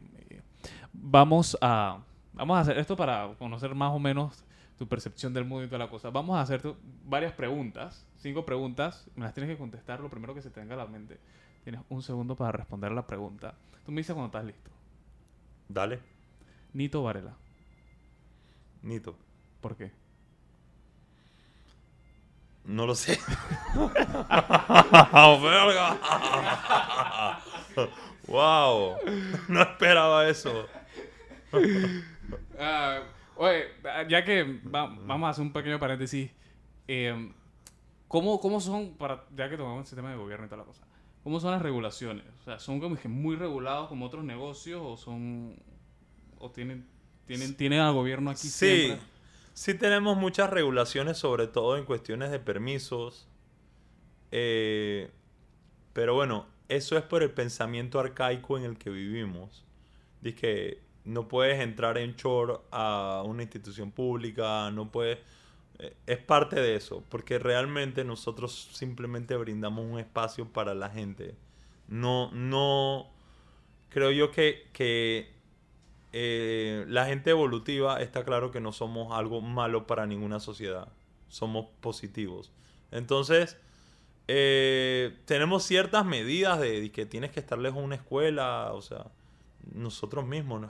vamos 0.92 1.57
a, 1.61 1.98
vamos 2.33 2.59
a 2.59 2.61
hacer 2.61 2.76
esto 2.78 2.96
para 2.96 3.31
conocer 3.38 3.74
más 3.74 3.92
o 3.92 3.98
menos 3.98 4.44
tu 4.76 4.87
percepción 4.88 5.33
del 5.33 5.44
mundo 5.44 5.64
y 5.64 5.68
toda 5.68 5.78
la 5.78 5.88
cosa. 5.88 6.11
Vamos 6.11 6.37
a 6.37 6.40
hacerte 6.42 6.74
varias 7.05 7.33
preguntas, 7.33 8.05
cinco 8.18 8.44
preguntas. 8.44 9.09
Me 9.16 9.24
las 9.24 9.33
tienes 9.33 9.50
que 9.50 9.57
contestar 9.59 10.00
lo 10.00 10.11
primero 10.11 10.35
que 10.35 10.42
se 10.42 10.50
te 10.50 10.61
venga 10.61 10.74
a 10.74 10.78
la 10.78 10.87
mente. 10.87 11.18
Tienes 11.64 11.81
un 11.88 12.02
segundo 12.02 12.35
para 12.37 12.52
responder 12.52 12.90
la 12.92 13.07
pregunta. 13.07 13.55
Tú 13.87 13.92
me 13.92 14.00
dices 14.00 14.14
cuando 14.14 14.26
estás 14.26 14.44
listo. 14.44 14.70
Dale, 15.68 16.00
Nito 16.72 17.02
Varela. 17.02 17.37
Nito. 18.82 19.16
¿Por 19.61 19.76
qué? 19.76 19.92
No 22.64 22.87
lo 22.87 22.94
sé. 22.94 23.18
¡Oh, 23.76 25.40
verga! 25.42 25.98
¡Wow! 28.28 28.96
No 29.48 29.62
esperaba 29.62 30.28
eso. 30.28 30.66
Ah, 32.58 33.00
oye, 33.37 33.64
ya 34.08 34.24
que 34.24 34.44
va- 34.44 34.87
vamos 34.87 35.26
a 35.26 35.30
hacer 35.30 35.42
un 35.42 35.52
pequeño 35.52 35.78
paréntesis, 35.80 36.30
eh, 36.87 37.32
¿cómo, 38.08 38.40
¿cómo 38.40 38.61
son, 38.61 38.94
para, 38.96 39.24
ya 39.35 39.50
que 39.50 39.56
tomamos 39.56 39.80
el 39.80 39.87
sistema 39.87 40.11
de 40.11 40.16
gobierno 40.16 40.46
y 40.46 40.48
toda 40.48 40.62
la 40.62 40.66
cosa, 40.66 40.87
cómo 41.24 41.40
son 41.40 41.50
las 41.50 41.61
regulaciones? 41.61 42.24
O 42.40 42.44
sea, 42.44 42.58
¿son 42.58 42.78
como 42.80 42.96
que 42.96 43.08
muy 43.08 43.37
regulados 43.37 43.88
como 43.88 44.06
otros 44.06 44.24
negocios 44.24 44.80
o 44.82 44.96
son, 44.96 45.56
o 46.42 46.50
tienen, 46.50 46.87
tienen, 47.26 47.57
tienen 47.57 47.81
al 47.81 47.94
gobierno 47.94 48.31
aquí 48.31 48.50
Sí, 48.50 48.50
siempre? 48.50 49.00
sí 49.55 49.74
tenemos 49.74 50.16
muchas 50.16 50.50
regulaciones, 50.50 51.18
sobre 51.18 51.46
todo 51.46 51.76
en 51.78 51.85
cuestiones 51.85 52.31
de 52.31 52.38
permisos. 52.40 53.28
Eh, 54.31 55.11
pero 55.92 56.14
bueno, 56.14 56.46
eso 56.68 56.96
es 56.98 57.05
por 57.05 57.22
el 57.22 57.31
pensamiento 57.33 58.00
arcaico 58.00 58.59
en 58.59 58.64
el 58.64 58.78
que 58.78 58.90
vivimos. 58.90 59.64
Dice 60.22 60.37
que 60.37 60.83
no 61.05 61.28
puedes 61.28 61.61
entrar 61.61 61.98
en 61.98 62.16
short 62.16 62.64
a 62.72 63.22
una 63.26 63.42
institución 63.42 63.92
pública, 63.92 64.70
no 64.72 64.90
puedes... 64.92 65.18
eh, 65.78 65.96
Es 66.07 66.18
parte 66.18 66.61
de 66.61 66.76
eso, 66.76 67.05
porque 67.11 67.38
realmente 67.38 68.05
nosotros 68.05 68.70
simplemente 68.74 69.37
brindamos 69.37 69.85
un 69.87 69.98
espacio 70.00 70.46
para 70.52 70.74
la 70.74 70.90
gente. 70.90 71.37
No, 71.88 72.31
no, 72.33 73.11
creo 73.90 74.11
yo 74.12 74.31
que, 74.31 74.68
que 74.72 75.31
eh, 76.12 76.85
la 76.88 77.07
gente 77.07 77.31
evolutiva 77.31 78.01
está 78.03 78.25
claro 78.25 78.51
que 78.51 78.61
no 78.61 78.72
somos 78.72 79.12
algo 79.16 79.40
malo 79.40 79.87
para 79.87 80.07
ninguna 80.07 80.40
sociedad. 80.40 80.88
Somos 81.29 81.66
positivos. 81.81 82.53
Entonces, 82.90 83.57
eh, 84.29 85.18
tenemos 85.25 85.64
ciertas 85.64 86.05
medidas 86.05 86.61
de, 86.61 86.92
que 86.92 87.07
tienes 87.07 87.31
que 87.31 87.40
estar 87.40 87.59
lejos 87.59 87.79
de 87.79 87.85
una 87.85 87.94
escuela. 87.94 88.72
O 88.75 88.83
sea, 88.83 89.11
nosotros 89.75 90.27
mismos, 90.27 90.68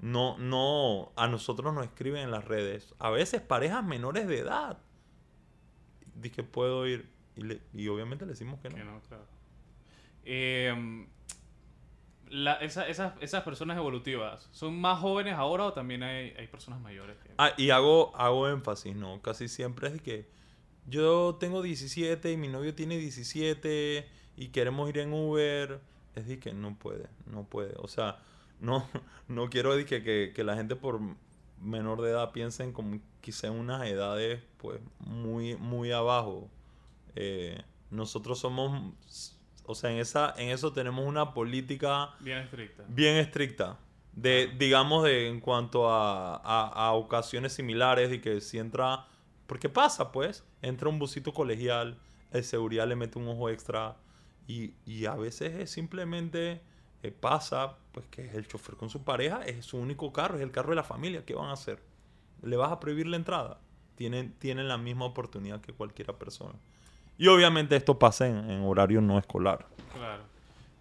no, 0.00 0.38
no, 0.38 1.12
a 1.16 1.26
nosotros 1.26 1.74
nos 1.74 1.84
escriben 1.84 2.22
en 2.22 2.30
las 2.30 2.44
redes. 2.44 2.94
A 3.00 3.10
veces 3.10 3.40
parejas 3.40 3.84
menores 3.84 4.28
de 4.28 4.38
edad. 4.38 4.78
Dice 6.14 6.44
puedo 6.44 6.86
ir. 6.86 7.10
Y, 7.72 7.88
obviamente 7.88 8.24
le 8.24 8.32
decimos 8.32 8.60
que 8.60 8.70
no. 8.70 8.76
Eh, 10.24 11.06
la- 12.30 12.54
esa- 12.54 12.88
esas, 12.88 13.12
esas 13.20 13.42
personas 13.42 13.76
evolutivas, 13.76 14.48
¿son 14.52 14.80
más 14.80 14.98
jóvenes 15.00 15.34
ahora 15.34 15.64
o 15.66 15.72
también 15.72 16.02
hay, 16.02 16.30
hay 16.38 16.46
personas 16.46 16.80
mayores? 16.80 17.16
Ah, 17.38 17.52
y 17.56 17.70
hago, 17.70 18.16
hago 18.16 18.48
énfasis, 18.48 18.96
¿no? 18.96 19.20
Casi 19.22 19.48
siempre 19.48 19.88
es 19.88 20.00
que 20.00 20.28
yo 20.86 21.36
tengo 21.38 21.62
17 21.62 22.32
y 22.32 22.36
mi 22.36 22.48
novio 22.48 22.74
tiene 22.74 22.96
17 22.98 24.08
y 24.36 24.48
queremos 24.48 24.88
ir 24.88 24.98
en 24.98 25.12
Uber. 25.12 25.80
Es 26.14 26.26
de 26.26 26.38
que 26.40 26.52
no 26.52 26.74
puede, 26.76 27.08
no 27.26 27.44
puede. 27.44 27.74
O 27.78 27.88
sea, 27.88 28.18
no, 28.60 28.86
no 29.28 29.50
quiero 29.50 29.76
de 29.76 29.84
que, 29.84 30.02
que, 30.02 30.32
que 30.34 30.44
la 30.44 30.56
gente 30.56 30.76
por 30.76 31.00
menor 31.60 32.00
de 32.00 32.10
edad 32.10 32.32
piensen 32.32 32.72
como 32.72 33.00
quizá 33.20 33.48
en 33.48 33.54
unas 33.54 33.86
edades 33.86 34.42
pues 34.56 34.80
muy, 34.98 35.56
muy 35.56 35.92
abajo. 35.92 36.48
Eh, 37.16 37.62
nosotros 37.90 38.38
somos, 38.38 38.94
o 39.70 39.74
sea, 39.74 39.90
en, 39.90 39.98
esa, 39.98 40.34
en 40.36 40.50
eso 40.50 40.72
tenemos 40.72 41.06
una 41.06 41.32
política 41.34 42.10
Bien 42.20 42.38
estricta. 42.38 42.84
bien 42.88 43.16
estricta. 43.16 43.78
De, 44.12 44.48
digamos, 44.58 45.04
de, 45.04 45.28
en 45.28 45.40
cuanto 45.40 45.88
a, 45.90 46.36
a, 46.36 46.66
a 46.88 46.92
ocasiones 46.92 47.52
similares, 47.52 48.12
y 48.12 48.20
que 48.20 48.40
si 48.40 48.58
entra. 48.58 49.06
Porque 49.46 49.68
pasa, 49.68 50.12
pues. 50.12 50.44
Entra 50.62 50.88
un 50.88 50.98
busito 50.98 51.32
colegial, 51.32 51.98
el 52.32 52.44
seguridad 52.44 52.86
le 52.88 52.96
mete 52.96 53.18
un 53.18 53.28
ojo 53.28 53.48
extra. 53.48 53.96
Y, 54.46 54.74
y 54.84 55.06
a 55.06 55.14
veces 55.14 55.54
es 55.54 55.70
simplemente. 55.70 56.60
eh, 57.02 57.12
pasa, 57.12 57.76
pues 57.92 58.06
que 58.08 58.26
es 58.26 58.34
el 58.34 58.46
chofer 58.46 58.76
con 58.76 58.90
su 58.90 59.04
pareja, 59.04 59.42
es 59.46 59.64
su 59.66 59.78
único 59.78 60.12
carro, 60.12 60.36
es 60.36 60.42
el 60.42 60.50
carro 60.50 60.70
de 60.70 60.76
la 60.76 60.84
familia. 60.84 61.24
¿Qué 61.24 61.34
van 61.34 61.48
a 61.48 61.52
hacer? 61.54 61.82
¿Le 62.42 62.56
vas 62.56 62.72
a 62.72 62.80
prohibir 62.80 63.06
la 63.06 63.16
entrada? 63.16 63.60
Tienen, 63.96 64.32
tienen 64.38 64.68
la 64.68 64.78
misma 64.78 65.04
oportunidad 65.06 65.60
que 65.60 65.72
cualquiera 65.72 66.18
persona. 66.18 66.58
Y 67.20 67.28
obviamente 67.28 67.76
esto 67.76 67.98
pasa 67.98 68.26
en, 68.26 68.50
en 68.50 68.62
horario 68.62 69.02
no 69.02 69.18
escolar. 69.18 69.66
Claro. 69.92 70.22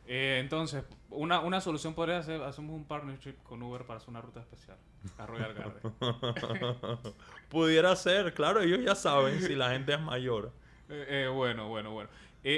Eh, 0.07 0.37
entonces, 0.39 0.85
una, 1.09 1.41
una 1.41 1.59
solución 1.59 1.93
podría 1.93 2.23
ser, 2.23 2.41
hacemos 2.43 2.73
un 2.77 2.85
partnership 2.85 3.35
con 3.43 3.61
Uber 3.61 3.83
para 3.83 3.97
hacer 3.97 4.09
una 4.09 4.21
ruta 4.21 4.39
especial 4.39 4.77
a 5.17 5.25
Royal 5.25 5.53
Garden. 5.53 5.93
Pudiera 7.49 7.93
ser, 7.97 8.33
claro, 8.33 8.61
ellos 8.61 8.79
ya 8.81 8.95
saben 8.95 9.41
si 9.41 9.53
la 9.53 9.71
gente 9.71 9.93
es 9.93 10.01
mayor. 10.01 10.53
Eh, 10.91 11.25
eh, 11.25 11.27
bueno, 11.27 11.67
bueno, 11.67 11.91
bueno. 11.91 12.09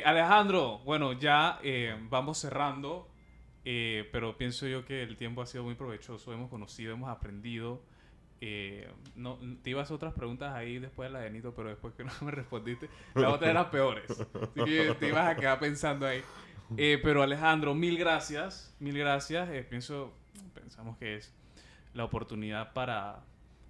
Alejandro, 0.05 0.79
bueno, 0.85 1.11
ya 1.11 1.59
eh, 1.63 1.97
vamos 2.09 2.37
cerrando, 2.37 3.09
pero 3.61 4.37
pienso 4.37 4.67
yo 4.67 4.85
que 4.85 5.03
el 5.03 5.17
tiempo 5.17 5.41
ha 5.41 5.45
sido 5.45 5.65
muy 5.65 5.75
provechoso, 5.75 6.31
hemos 6.31 6.49
conocido, 6.49 6.93
hemos 6.93 7.09
aprendido. 7.09 7.81
Eh, 8.43 8.89
no, 9.15 9.37
te 9.61 9.69
ibas 9.69 9.91
otras 9.91 10.13
preguntas 10.13 10.53
ahí 10.55 10.79
después 10.79 11.09
de 11.09 11.13
la 11.13 11.19
de 11.19 11.29
Nito, 11.29 11.53
pero 11.53 11.69
después 11.69 11.93
que 11.93 12.03
no 12.03 12.11
me 12.21 12.31
respondiste, 12.31 12.89
las 13.13 13.31
otras 13.31 13.51
eran 13.51 13.69
peores. 13.69 14.05
Te 14.99 15.07
ibas 15.07 15.27
a 15.27 15.35
quedar 15.35 15.59
pensando 15.59 16.07
ahí. 16.07 16.21
Eh, 16.77 16.99
pero 17.03 17.21
Alejandro, 17.21 17.75
mil 17.75 17.97
gracias, 17.97 18.75
mil 18.79 18.97
gracias. 18.97 19.49
Eh, 19.49 19.63
pienso, 19.69 20.13
pensamos 20.55 20.97
que 20.97 21.17
es 21.17 21.33
la 21.93 22.03
oportunidad 22.03 22.73
para, 22.73 23.23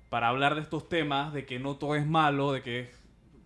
para 0.10 0.30
hablar 0.30 0.56
de 0.56 0.62
estos 0.62 0.88
temas, 0.88 1.34
de 1.34 1.46
que 1.46 1.60
no 1.60 1.76
todo 1.76 1.96
es 1.96 2.06
malo, 2.06 2.54
de 2.54 2.62
que, 2.62 2.92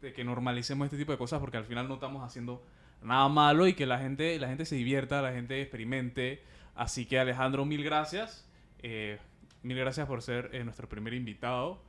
de 0.01 0.13
que 0.13 0.23
normalicemos 0.23 0.85
este 0.85 0.97
tipo 0.97 1.11
de 1.11 1.17
cosas, 1.17 1.39
porque 1.39 1.57
al 1.57 1.65
final 1.65 1.87
no 1.87 1.95
estamos 1.95 2.23
haciendo 2.23 2.63
nada 3.01 3.27
malo 3.29 3.67
y 3.67 3.73
que 3.73 3.85
la 3.85 3.97
gente, 3.97 4.37
la 4.39 4.47
gente 4.47 4.65
se 4.65 4.75
divierta, 4.75 5.21
la 5.21 5.31
gente 5.31 5.61
experimente. 5.61 6.43
Así 6.75 7.05
que 7.05 7.17
Alejandro, 7.17 7.65
mil 7.65 7.83
gracias. 7.83 8.47
Eh, 8.79 9.17
mil 9.65 9.77
gracias 9.77 10.07
por 10.07 10.21
ser 10.21 10.51
eh, 10.53 10.63
nuestro 10.63 10.87
primer 10.87 11.13
invitado. 11.13 11.81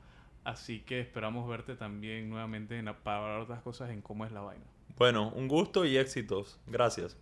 Así 0.43 0.79
que 0.79 0.99
esperamos 0.99 1.47
verte 1.47 1.75
también 1.75 2.29
nuevamente 2.29 2.77
en, 2.77 2.85
para 3.03 3.17
hablar 3.17 3.41
otras 3.41 3.61
cosas 3.61 3.89
en 3.89 4.01
cómo 4.01 4.25
es 4.25 4.31
la 4.31 4.41
vaina. 4.41 4.65
Bueno, 4.97 5.29
un 5.35 5.47
gusto 5.47 5.85
y 5.85 5.97
éxitos. 5.97 6.59
Gracias. 6.67 7.17